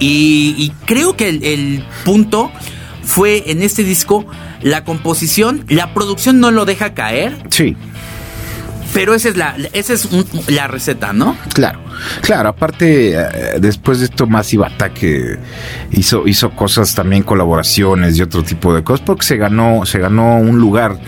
y, 0.00 0.72
creo 0.86 1.16
que 1.16 1.28
el, 1.28 1.84
punto 2.04 2.50
fue 3.02 3.50
en 3.50 3.62
este 3.62 3.84
disco 3.84 4.26
la 4.62 4.84
composición, 4.84 5.64
la 5.68 5.92
producción 5.94 6.40
no 6.40 6.50
lo 6.50 6.64
deja 6.64 6.94
caer. 6.94 7.36
Sí. 7.50 7.76
Pero 8.94 9.14
esa 9.14 9.28
es 9.28 9.36
la, 9.36 9.56
esa 9.72 9.92
es 9.92 10.08
la 10.48 10.66
receta, 10.66 11.12
¿no? 11.12 11.36
Claro, 11.54 11.80
claro. 12.22 12.48
Aparte, 12.48 13.12
eh, 13.12 13.26
después 13.60 13.98
de 14.00 14.06
esto, 14.06 14.26
Massive 14.26 14.66
Attack 14.66 15.04
hizo, 15.92 16.26
hizo 16.26 16.50
cosas 16.50 16.94
también, 16.94 17.22
colaboraciones 17.22 18.16
y 18.18 18.22
otro 18.22 18.42
tipo 18.42 18.74
de 18.74 18.82
cosas, 18.82 19.04
porque 19.04 19.26
se 19.26 19.36
ganó, 19.36 19.84
se 19.84 19.98
ganó 19.98 20.38
un 20.38 20.58
lugar 20.58 20.98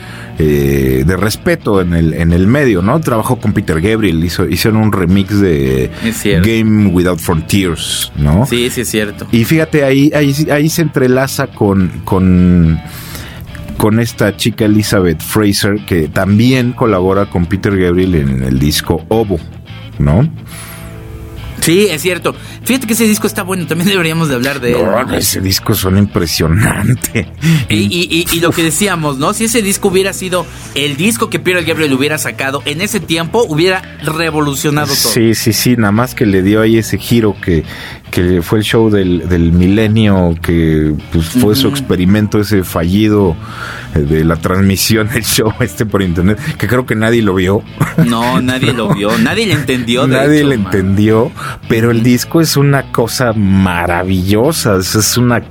eh, 0.43 1.05
de 1.07 1.17
respeto 1.19 1.83
en 1.83 1.93
el, 1.93 2.15
en 2.15 2.33
el 2.33 2.47
medio, 2.47 2.81
¿no? 2.81 2.99
Trabajó 3.01 3.39
con 3.39 3.53
Peter 3.53 3.79
Gabriel, 3.79 4.25
hizo, 4.25 4.47
hicieron 4.49 4.81
un 4.81 4.91
remix 4.91 5.39
de 5.39 5.91
Game 6.25 6.89
Without 6.89 7.19
Frontiers, 7.19 8.11
¿no? 8.17 8.47
Sí, 8.47 8.71
sí, 8.71 8.81
es 8.81 8.89
cierto. 8.89 9.27
Y 9.33 9.45
fíjate, 9.45 9.85
ahí, 9.85 10.11
ahí, 10.15 10.35
ahí 10.51 10.71
se 10.71 10.81
entrelaza 10.81 11.49
con, 11.49 12.01
con, 12.07 12.81
con 13.81 13.99
esta 13.99 14.37
chica 14.37 14.67
Elizabeth 14.67 15.23
Fraser, 15.23 15.87
que 15.87 16.07
también 16.09 16.73
colabora 16.73 17.25
con 17.25 17.47
Peter 17.47 17.75
Gabriel 17.75 18.15
en 18.15 18.43
el 18.43 18.59
disco 18.59 19.07
Obo, 19.09 19.39
¿no? 19.99 20.29
Sí, 21.61 21.87
es 21.91 22.03
cierto. 22.03 22.35
Fíjate 22.65 22.87
que 22.87 22.95
ese 22.95 23.05
disco 23.05 23.27
está 23.27 23.43
bueno, 23.43 23.67
también 23.67 23.89
deberíamos 23.89 24.29
de 24.29 24.35
hablar 24.35 24.61
de 24.61 24.73
él. 24.73 24.87
ese 25.15 25.41
disco 25.41 25.75
son 25.75 25.99
impresionante. 25.99 27.31
Y, 27.69 28.27
y, 28.33 28.41
lo 28.41 28.51
que 28.51 28.63
decíamos, 28.63 29.19
¿no? 29.19 29.33
Si 29.33 29.45
ese 29.45 29.63
disco 29.63 29.89
hubiera 29.89 30.13
sido 30.13 30.47
el 30.75 30.97
disco 30.97 31.31
que 31.31 31.39
Pierre 31.39 31.63
Gabriel 31.65 31.93
hubiera 31.93 32.19
sacado 32.19 32.63
en 32.65 32.81
ese 32.81 33.01
tiempo, 33.01 33.45
hubiera 33.49 33.83
revolucionado 34.03 34.89
todo. 34.89 35.13
Sí, 35.13 35.35
sí, 35.35 35.53
sí, 35.53 35.77
nada 35.77 35.93
más 35.93 36.15
que 36.15 36.27
le 36.27 36.43
dio 36.43 36.63
ahí 36.63 36.79
ese 36.79 36.99
giro 36.99 37.37
que, 37.41 37.65
que 38.11 38.43
fue 38.43 38.59
el 38.59 38.65
show 38.65 38.91
del, 38.91 39.29
del 39.29 39.53
milenio, 39.53 40.35
que 40.43 40.95
pues, 41.13 41.29
fue 41.29 41.55
su 41.55 41.69
experimento 41.69 42.41
ese 42.41 42.65
fallido 42.65 43.37
eh, 43.95 44.01
de 44.01 44.25
la 44.25 44.37
transmisión 44.37 45.09
del 45.09 45.25
show 45.25 45.53
este 45.61 45.87
por 45.87 46.03
internet, 46.03 46.39
que 46.59 46.67
creo 46.67 46.87
que 46.87 46.95
nadie 46.95 47.23
lo 47.23 47.35
vio. 47.35 47.63
No, 48.07 48.41
nadie 48.41 48.73
lo 48.73 48.95
vio, 48.95 49.17
nadie 49.19 49.47
le 49.47 49.55
entendió. 49.55 50.07
nadie 50.07 50.45
le 50.45 50.55
entendió, 50.57 51.31
pero 51.69 51.91
el 51.91 52.03
disco 52.03 52.41
es 52.41 52.57
una 52.57 52.93
cosa 52.93 53.33
maravillosa, 53.33 54.77
es 54.77 55.17
una 55.17 55.43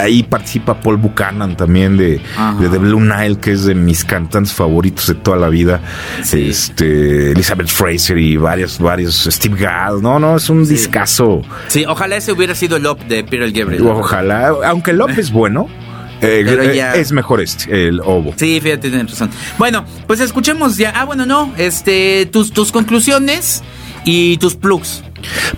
ahí 0.00 0.22
participa 0.22 0.80
Paul 0.80 0.96
Buchanan 0.96 1.56
también 1.56 1.96
de, 1.96 2.20
de, 2.60 2.68
The 2.68 2.78
Blue 2.78 3.00
Nile, 3.00 3.38
que 3.38 3.52
es 3.52 3.64
de 3.64 3.74
mis 3.74 4.04
cantantes 4.04 4.52
favoritos 4.52 5.06
de 5.08 5.14
toda 5.14 5.36
la 5.36 5.48
vida. 5.48 5.80
Este 6.20 7.32
Elizabeth 7.32 7.68
Fraser 7.68 8.18
y 8.18 8.36
varios, 8.36 8.78
varios 8.78 9.28
Steve 9.30 9.56
Gadd. 9.58 10.00
No, 10.00 10.18
no, 10.18 10.36
es 10.36 10.48
un 10.48 10.66
discazo. 10.66 11.42
Sí, 11.68 11.84
ojalá 11.86 12.16
ese 12.16 12.32
hubiera 12.32 12.54
sido 12.54 12.76
el 12.76 12.86
op 12.86 13.00
de 13.02 13.24
Peter 13.24 13.50
Gabriel. 13.52 13.86
Ojalá, 13.86 14.52
aunque 14.66 14.90
el 14.92 15.00
op 15.00 15.10
es 15.10 15.30
bueno. 15.30 15.68
Eh, 16.22 16.44
eh, 16.48 16.92
es 16.94 17.12
mejor 17.12 17.42
este, 17.42 17.88
el 17.88 18.00
ovo. 18.00 18.32
Sí, 18.36 18.58
fíjate, 18.58 18.88
tienes 18.88 19.10
razón. 19.10 19.30
Bueno, 19.58 19.84
pues 20.06 20.18
escuchemos 20.20 20.78
ya. 20.78 20.92
Ah, 20.96 21.04
bueno, 21.04 21.26
no, 21.26 21.52
este, 21.58 22.24
tus, 22.32 22.52
tus 22.52 22.72
conclusiones 22.72 23.62
y 24.06 24.38
tus 24.38 24.54
plugs. 24.54 25.02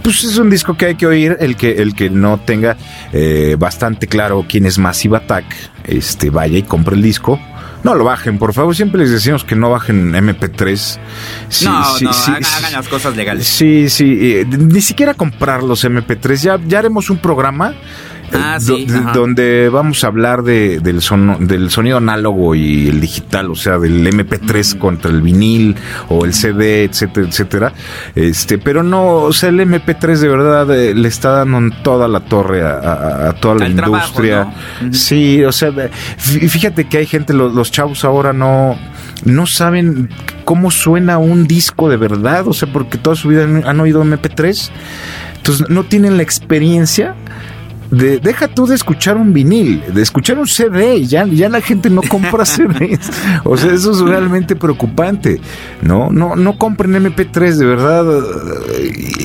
Pues 0.03 0.25
es 0.25 0.39
un 0.39 0.51
disco 0.51 0.77
que 0.77 0.87
hay 0.87 0.95
que 0.97 1.07
oír, 1.07 1.37
el 1.39 1.55
que, 1.55 1.83
el 1.83 1.95
que 1.95 2.09
no 2.09 2.41
tenga 2.41 2.77
eh, 3.13 3.57
bastante 3.59 4.09
claro 4.09 4.45
quién 4.49 4.65
es 4.65 4.79
Massive 4.79 5.19
Attack, 5.19 5.45
este, 5.85 6.31
vaya 6.31 6.59
y 6.59 6.63
compre 6.63 6.97
el 6.97 7.03
disco. 7.03 7.39
No 7.85 7.95
lo 7.95 8.05
bajen, 8.05 8.39
por 8.39 8.55
favor. 8.55 8.75
Siempre 8.75 9.03
les 9.03 9.11
decimos 9.13 9.45
que 9.45 9.55
no 9.55 9.71
bajen 9.71 10.13
MP3. 10.13 10.99
no, 11.65 12.01
no, 12.01 12.11
hagan, 12.11 12.73
las 12.73 12.89
cosas 12.89 13.15
legales. 13.15 13.47
Sí, 13.47 13.89
sí. 13.89 14.45
ni 14.49 14.81
siquiera 14.81 15.15
comprar 15.15 15.63
los 15.63 15.85
MP3. 15.85 16.37
Ya, 16.37 16.59
ya 16.67 16.81
haremos 16.81 17.09
un 17.09 17.19
programa 17.19 17.75
Ah, 18.35 18.59
donde 19.15 19.69
vamos 19.71 20.05
a 20.05 20.09
hablar 20.09 20.43
de, 20.43 20.81
del, 20.81 21.01
del 21.41 21.71
sonido 21.71 21.97
análogo 21.97 22.55
y 22.55 22.89
el 22.89 23.01
digital, 23.01 23.51
o 23.51 23.55
sea, 23.55 23.79
del 23.79 24.07
MP3 24.07 24.77
mm. 24.77 24.79
contra 24.79 25.11
el 25.11 25.23
vinil 25.23 25.77
o 26.09 26.25
el 26.25 26.35
CD, 26.35 26.85
etcétera, 26.85 27.27
etcétera. 27.27 27.73
Este, 28.15 28.59
pero 28.59 28.83
no, 28.83 29.17
o 29.17 29.33
sea, 29.33 29.49
el 29.49 29.61
MP3 29.61 30.19
de 30.19 30.29
verdad 30.29 30.71
eh, 30.75 30.95
le 30.95 31.09
está 31.09 31.31
dando 31.31 31.75
toda 31.83 32.09
la 32.09 32.21
torre 32.21 32.63
a, 32.63 33.35
toda 33.41 33.57
la 33.57 33.69
industria. 33.69 34.53
Sí, 34.93 35.43
o 35.45 35.53
sea, 35.53 35.73
fíjate 36.17 36.89
que 36.89 36.99
hay 36.99 37.07
gente, 37.07 37.33
los, 37.33 37.55
los 37.55 37.71
chavos 37.71 38.05
ahora 38.05 38.33
no, 38.33 38.77
no 39.25 39.47
saben 39.47 40.11
cómo 40.45 40.71
suena 40.71 41.19
un 41.19 41.47
disco 41.47 41.89
de 41.89 41.97
verdad, 41.97 42.47
o 42.47 42.53
sea, 42.53 42.71
porque 42.73 42.99
toda 42.99 43.17
su 43.17 43.29
vida 43.29 43.45
han 43.45 43.81
oído 43.81 44.05
MP3. 44.05 44.71
Entonces 45.37 45.71
no 45.71 45.85
tienen 45.85 46.17
la 46.19 46.23
experiencia 46.23 47.15
deja 47.91 48.49
tú 48.49 48.67
de 48.67 48.75
escuchar 48.75 49.17
un 49.17 49.33
vinil, 49.33 49.83
de 49.93 50.03
escuchar 50.03 50.39
un 50.39 50.47
CD, 50.47 51.05
ya, 51.05 51.27
ya 51.27 51.49
la 51.49 51.61
gente 51.61 51.91
no 51.91 52.03
compra 52.03 52.45
CDs. 52.45 53.11
O 53.45 53.57
sea, 53.57 53.73
eso 53.73 53.93
es 53.93 54.01
realmente 54.01 54.57
preocupante. 54.57 55.41
No, 55.83 56.11
no, 56.11 56.37
no 56.37 56.59
compren 56.59 56.95
MP3, 56.95 57.55
de 57.55 57.65
verdad. 57.65 58.05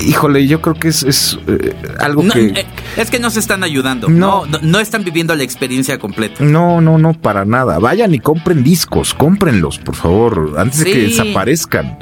Híjole, 0.07 0.47
yo 0.47 0.61
creo 0.61 0.75
que 0.75 0.89
es, 0.89 1.37
eh, 1.47 1.75
algo 1.99 2.23
que. 2.27 2.47
Eh, 2.47 2.65
es 2.97 3.09
que 3.09 3.19
no 3.19 3.29
se 3.29 3.39
están 3.39 3.63
ayudando. 3.63 4.07
No, 4.09 4.45
no, 4.45 4.79
están 4.79 5.03
viviendo 5.03 5.35
la 5.35 5.43
experiencia 5.43 5.99
completa. 5.99 6.43
No, 6.43 6.81
no, 6.81 6.97
no, 6.97 7.13
para 7.13 7.45
nada. 7.45 7.79
Vayan 7.79 8.13
y 8.13 8.19
compren 8.19 8.63
discos, 8.63 9.13
cómprenlos, 9.13 9.79
por 9.79 9.95
favor, 9.95 10.55
antes 10.57 10.79
de 10.79 10.85
que 10.85 10.99
desaparezcan. 10.99 11.97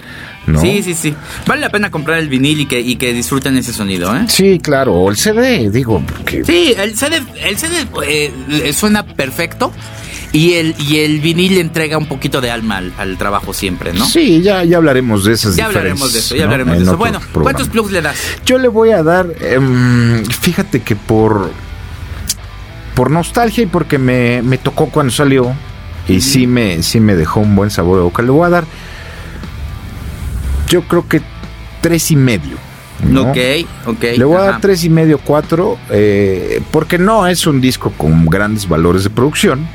Sí, 0.60 0.82
sí, 0.84 0.94
sí. 0.96 1.16
Vale 1.46 1.62
la 1.62 1.70
pena 1.70 1.92
comprar 1.92 2.20
el 2.20 2.28
vinil 2.28 2.62
y 2.62 2.66
que, 2.66 2.80
y 2.80 2.96
que 2.96 3.14
disfruten 3.14 3.58
ese 3.58 3.74
sonido, 3.74 4.16
¿eh? 4.16 4.26
Sí, 4.28 4.60
claro. 4.60 4.94
O 4.94 5.10
el 5.10 5.18
CD, 5.18 5.70
digo. 5.70 6.04
Porque... 6.06 6.44
Sí, 6.44 6.74
el 6.78 6.98
CD, 6.98 7.22
el 7.44 7.58
CD 7.58 7.88
eh, 8.06 8.74
suena 8.74 9.06
perfecto. 9.06 9.72
Y 10.34 10.54
el, 10.54 10.76
y 10.80 11.00
el 11.00 11.20
vinil 11.20 11.58
entrega 11.58 11.98
un 11.98 12.06
poquito 12.06 12.40
de 12.40 12.50
alma 12.50 12.82
al, 12.98 13.18
trabajo 13.18 13.54
siempre, 13.54 13.92
¿no? 13.92 14.06
Sí, 14.06 14.42
ya, 14.42 14.64
ya 14.64 14.78
hablaremos 14.78 15.26
de 15.26 15.34
esas 15.34 15.58
Ya 15.58 15.66
hablaremos 15.66 16.14
de 16.14 16.20
eso, 16.20 16.36
ya 16.38 16.46
hablaremos 16.46 16.78
de 16.78 16.84
eso. 16.84 16.98
Bueno, 16.98 17.20
¿cuántos 17.34 17.68
plugs 17.68 17.92
le 17.92 18.02
das? 18.02 18.16
Yo 18.46 18.58
le 18.58 18.70
voy 18.70 18.92
a 18.92 19.04
dar, 19.04 19.28
em, 19.42 20.24
fíjate 20.24 20.80
que 20.84 20.96
por, 20.96 21.52
por 22.96 23.12
nostalgia 23.12 23.64
y 23.64 23.68
porque 23.68 23.98
me, 23.98 24.42
me 24.42 24.58
tocó 24.58 24.86
cuando 24.88 25.12
salió 25.12 25.54
y 26.08 26.22
sí, 26.22 26.48
me, 26.48 26.82
sí 26.82 27.02
me 27.02 27.16
dejó 27.16 27.42
un 27.42 27.54
buen 27.54 27.70
sabor 27.70 27.98
de 27.98 28.04
boca, 28.04 28.24
le 28.24 28.32
voy 28.32 28.46
a 28.48 28.50
dar 28.50 28.64
yo 30.72 30.82
creo 30.84 31.08
que 31.08 31.22
tres 31.82 32.12
y 32.12 32.16
medio. 32.16 32.56
Ok, 33.18 33.38
ok. 33.88 34.04
Le 34.16 34.24
voy 34.24 34.38
a 34.38 34.42
dar 34.42 34.62
tres 34.62 34.84
y 34.84 34.90
medio, 34.90 35.20
cuatro, 35.20 35.78
eh, 35.90 36.62
porque 36.72 36.98
no 36.98 37.28
es 37.28 37.46
un 37.46 37.60
disco 37.60 37.92
con 37.98 38.26
grandes 38.28 38.70
valores 38.70 39.04
de 39.04 39.10
producción 39.10 39.68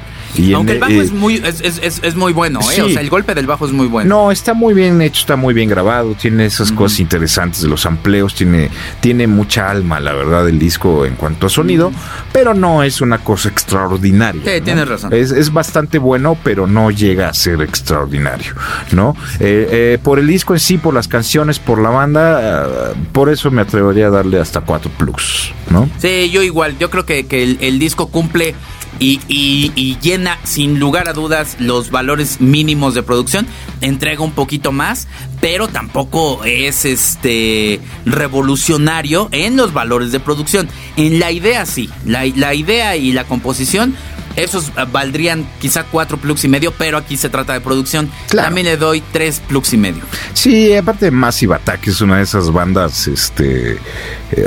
aunque 0.54 0.72
el 0.72 0.78
bajo 0.78 0.92
es, 0.92 1.12
muy, 1.12 1.42
es, 1.44 2.16
muy 2.16 2.32
bueno, 2.32 2.60
¿eh? 2.60 2.82
o 2.82 2.88
sea, 2.88 3.00
el 3.00 3.08
golpe 3.08 3.34
del 3.34 3.46
bajo 3.46 3.66
es 3.66 3.72
muy 3.72 3.86
bueno. 3.86 4.08
No, 4.08 4.32
está 4.32 4.54
muy 4.54 4.74
bien 4.74 5.00
hecho, 5.00 5.20
está 5.20 5.36
muy 5.36 5.54
bien 5.54 5.68
grabado, 5.68 6.14
tiene 6.14 6.46
esas 6.46 6.72
cosas 6.72 7.00
interesantes 7.00 7.62
de 7.62 7.68
los 7.68 7.86
amplios, 7.86 8.34
tiene, 8.34 8.70
tiene 9.00 9.26
mucha 9.26 9.70
alma, 9.70 10.00
la 10.00 10.12
verdad, 10.12 10.48
el 10.48 10.58
disco 10.58 11.06
en 11.06 11.14
cuanto 11.14 11.46
a 11.46 11.50
sonido, 11.50 11.92
pero 12.32 12.54
no 12.54 12.82
es 12.82 13.00
una 13.00 13.18
cosa 13.18 13.48
extraordinaria. 13.48 14.42
Sí, 14.44 14.60
tienes 14.60 14.88
razón. 14.88 15.12
Es, 15.12 15.52
bastante 15.52 15.98
bueno, 15.98 16.36
pero 16.42 16.66
no 16.66 16.90
llega 16.90 17.28
a 17.28 17.34
ser 17.34 17.62
extraordinario, 17.62 18.52
¿no? 18.92 19.16
Eh, 19.40 19.68
eh, 19.70 19.98
por 20.02 20.18
el 20.18 20.26
disco 20.26 20.54
en 20.54 20.60
sí, 20.60 20.76
por 20.76 20.92
las 20.92 21.08
canciones, 21.08 21.58
por 21.58 21.80
la 21.80 21.90
banda, 21.90 22.92
por 23.12 23.30
eso 23.30 23.50
me 23.50 23.62
atrevería 23.62 24.08
a 24.08 24.10
darle 24.10 24.38
hasta 24.40 24.60
cuatro 24.60 24.90
plus, 24.96 25.52
¿no? 25.70 25.88
Sí, 25.98 26.30
yo 26.30 26.42
igual, 26.42 26.76
yo 26.78 26.90
creo 26.90 27.06
que, 27.06 27.26
que 27.26 27.56
el 27.60 27.78
disco 27.78 28.08
cumple 28.08 28.54
y, 28.98 29.96
llena 30.00 30.38
sin 30.44 30.78
lugar 30.78 31.08
a 31.08 31.12
dudas 31.12 31.56
los 31.58 31.90
valores 31.90 32.40
mínimos 32.40 32.94
de 32.94 33.02
producción. 33.02 33.46
Entrega 33.80 34.22
un 34.22 34.32
poquito 34.32 34.72
más, 34.72 35.08
pero 35.40 35.68
tampoco 35.68 36.44
es 36.44 36.84
este 36.84 37.80
revolucionario 38.04 39.28
en 39.32 39.56
los 39.56 39.72
valores 39.72 40.12
de 40.12 40.20
producción. 40.20 40.68
En 40.96 41.18
la 41.18 41.30
idea 41.32 41.66
sí, 41.66 41.90
la, 42.04 42.24
idea 42.26 42.96
y 42.96 43.12
la 43.12 43.24
composición 43.24 43.94
esos 44.36 44.70
valdrían 44.92 45.48
quizá 45.60 45.84
cuatro 45.84 46.18
plugs 46.18 46.44
y 46.44 46.48
medio, 46.48 46.70
pero 46.70 46.98
aquí 46.98 47.16
se 47.16 47.30
trata 47.30 47.54
de 47.54 47.62
producción. 47.62 48.10
También 48.28 48.66
le 48.66 48.76
doy 48.76 49.02
tres 49.10 49.40
plugs 49.40 49.72
y 49.72 49.78
medio. 49.78 50.02
Sí, 50.34 50.74
aparte 50.74 51.06
de 51.06 51.10
Massive 51.10 51.54
Attack 51.54 51.86
es 51.86 52.02
una 52.02 52.18
de 52.18 52.24
esas 52.24 52.52
bandas 52.52 53.08
este, 53.08 53.72
eh, 53.72 53.78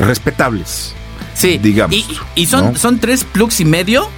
respetables. 0.02 0.94
Sí, 1.34 1.58
digamos. 1.58 1.96
Y, 2.36 2.46
son, 2.46 2.78
son 2.78 3.00
tres 3.00 3.24
plugs 3.24 3.62
y 3.62 3.66
medio 3.66 4.10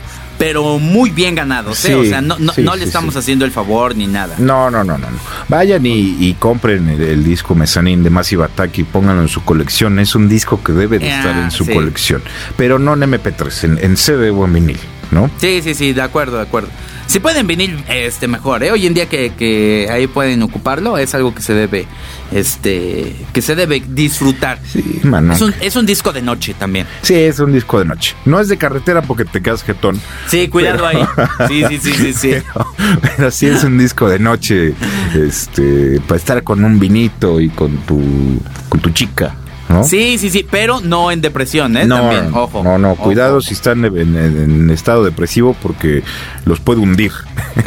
pero 0.41 0.79
muy 0.79 1.11
bien 1.11 1.35
ganados, 1.35 1.85
¿eh? 1.85 1.93
o 1.93 2.03
sea, 2.03 2.19
no, 2.19 2.35
no, 2.39 2.75
le 2.75 2.83
estamos 2.83 3.15
haciendo 3.15 3.45
el 3.45 3.51
favor 3.51 3.95
ni 3.95 4.07
nada. 4.07 4.37
No, 4.39 4.71
no, 4.71 4.83
no, 4.83 4.97
no. 4.97 5.05
Vayan 5.49 5.85
y, 5.85 6.35
compren 6.39 6.89
el, 6.89 7.23
disco 7.23 7.53
Mezzanine 7.53 8.01
de 8.01 8.09
Massive 8.09 8.45
Attack 8.45 8.79
y 8.79 8.83
pónganlo 8.83 9.21
en 9.21 9.27
su 9.27 9.43
colección. 9.43 9.99
Es 9.99 10.15
un 10.15 10.27
disco 10.27 10.63
que 10.63 10.71
debe 10.71 10.97
de 10.97 11.09
estar 11.09 11.37
en 11.37 11.51
su 11.51 11.67
colección, 11.67 12.23
pero 12.57 12.79
no 12.79 12.95
en 12.95 13.01
MP3, 13.01 13.65
en, 13.65 13.77
en 13.85 13.95
CD 13.95 14.31
o 14.31 14.45
en 14.45 14.53
vinil, 14.53 14.79
¿no? 15.12 15.30
Sí, 15.38 15.62
sí, 15.62 15.74
sí, 15.74 15.93
de 15.93 16.01
acuerdo, 16.01 16.38
de 16.38 16.43
acuerdo. 16.43 16.70
Si 17.12 17.20
pueden 17.20 17.45
venir, 17.45 17.78
este, 17.89 18.30
mejor, 18.30 18.64
¿eh? 18.64 18.72
Hoy 18.72 18.88
en 18.88 18.93
día 18.93 19.09
que, 19.09 19.89
ahí 19.91 20.07
pueden 20.07 20.41
ocuparlo, 20.43 20.97
es 20.97 21.14
algo 21.14 21.36
que 21.36 21.41
se 21.41 21.53
debe, 21.53 21.86
este, 22.32 23.14
que 23.34 23.41
se 23.41 23.53
debe 23.53 23.84
disfrutar. 23.86 24.59
Sí, 24.66 25.01
Es 25.34 25.41
un, 25.41 25.53
es 25.59 25.76
un 25.76 25.86
disco 25.86 26.14
de 26.14 26.22
noche 26.22 26.53
también. 26.57 26.88
Sí, 27.01 27.16
es 27.16 27.39
un 27.39 27.51
disco 27.51 27.80
de 27.80 27.86
noche. 27.86 28.16
No 28.24 28.39
es 28.39 28.47
de 28.47 28.57
carretera 28.57 29.01
porque 29.01 29.26
te 29.26 29.41
quedas 29.41 29.62
jetón. 29.62 29.99
Sí, 30.28 30.47
cuidado 30.47 30.88
ahí. 30.88 31.05
Sí, 31.49 31.66
sí, 31.68 31.80
sí, 31.80 31.93
sí, 31.93 32.14
sí. 32.14 32.34
Pero, 33.18 33.30
sí 33.30 33.47
es 33.47 33.66
un 33.66 33.78
disco 33.78 34.07
de 34.07 34.18
noche, 34.18 34.74
este, 35.14 35.99
para 36.07 36.16
estar 36.16 36.43
con 36.43 36.64
un 36.64 36.80
vinito 36.80 37.41
y 37.41 37.49
con 37.49 37.76
tu, 37.80 38.39
con 38.70 38.80
tu 38.80 38.89
chica. 38.91 39.36
Sí, 39.84 40.17
sí, 40.17 40.30
sí, 40.30 40.45
pero 40.49 40.80
no 40.82 41.11
en 41.11 41.22
depresión, 41.22 41.76
¿eh? 41.78 41.86
No, 41.86 41.97
También, 41.97 42.34
ojo. 42.34 42.63
No, 42.63 42.78
no, 42.78 42.95
cuidado 42.95 43.41
si 43.41 43.53
están 43.53 43.84
en, 43.86 44.69
estado 44.69 45.03
depresivo 45.03 45.55
porque 45.61 46.03
los 46.45 46.59
puede 46.59 46.80
hundir. 46.80 47.11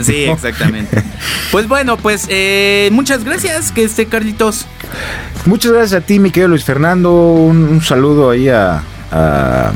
Sí, 0.00 0.24
exactamente. 0.24 1.02
pues 1.50 1.68
bueno, 1.68 1.96
pues 1.96 2.26
eh, 2.28 2.88
muchas 2.92 3.24
gracias, 3.24 3.72
que 3.72 3.84
esté 3.84 4.06
Carlitos. 4.06 4.66
Muchas 5.46 5.72
gracias 5.72 6.02
a 6.02 6.06
ti, 6.06 6.18
mi 6.18 6.30
querido 6.30 6.48
Luis 6.48 6.64
Fernando. 6.64 7.12
Un, 7.12 7.82
saludo 7.82 8.30
ahí 8.30 8.48
a, 8.48 8.82
a, 9.10 9.72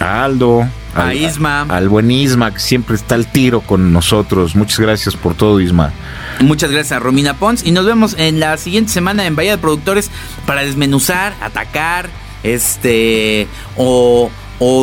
Aldo. 0.00 0.66
A 0.94 1.14
Isma. 1.14 1.62
Al 1.62 1.88
buen 1.88 2.10
Isma, 2.10 2.52
que 2.52 2.60
siempre 2.60 2.96
está 2.96 3.14
al 3.14 3.26
tiro 3.26 3.60
con 3.60 3.92
nosotros. 3.92 4.54
Muchas 4.54 4.78
gracias 4.80 5.16
por 5.16 5.34
todo, 5.34 5.60
Isma. 5.60 5.92
Muchas 6.40 6.70
gracias 6.70 6.92
a 6.92 7.00
Romina 7.00 7.34
Pons 7.34 7.64
y 7.64 7.70
nos 7.70 7.86
vemos 7.86 8.14
en 8.18 8.40
la 8.40 8.56
siguiente 8.56 8.92
semana 8.92 9.26
en 9.26 9.36
Bahía 9.36 9.52
de 9.52 9.58
Productores 9.58 10.10
para 10.46 10.62
desmenuzar, 10.62 11.34
atacar, 11.40 12.10
este 12.42 13.46
o, 13.76 14.30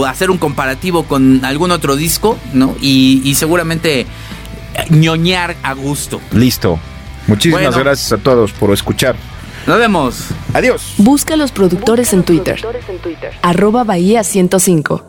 hacer 0.08 0.30
un 0.30 0.38
comparativo 0.38 1.04
con 1.04 1.46
algún 1.46 1.72
otro 1.72 1.96
disco, 1.96 2.38
¿no? 2.54 2.76
Y, 2.82 3.34
seguramente 3.36 4.06
ñoñar 4.90 5.56
a 5.64 5.74
gusto. 5.74 6.22
Listo. 6.32 6.80
Muchísimas 7.28 7.78
gracias 7.78 8.12
a 8.12 8.18
todos 8.18 8.52
por 8.52 8.72
escuchar. 8.72 9.16
Nos 9.68 9.78
vemos. 9.78 10.28
Adiós. 10.54 10.96
Busca 10.98 11.36
a 11.36 11.38
los 11.38 11.52
productores 11.52 12.14
en 12.14 12.24
Twitter. 12.24 12.60
Arroba 13.42 13.84
Bahía 13.84 14.24
105. 14.24 15.09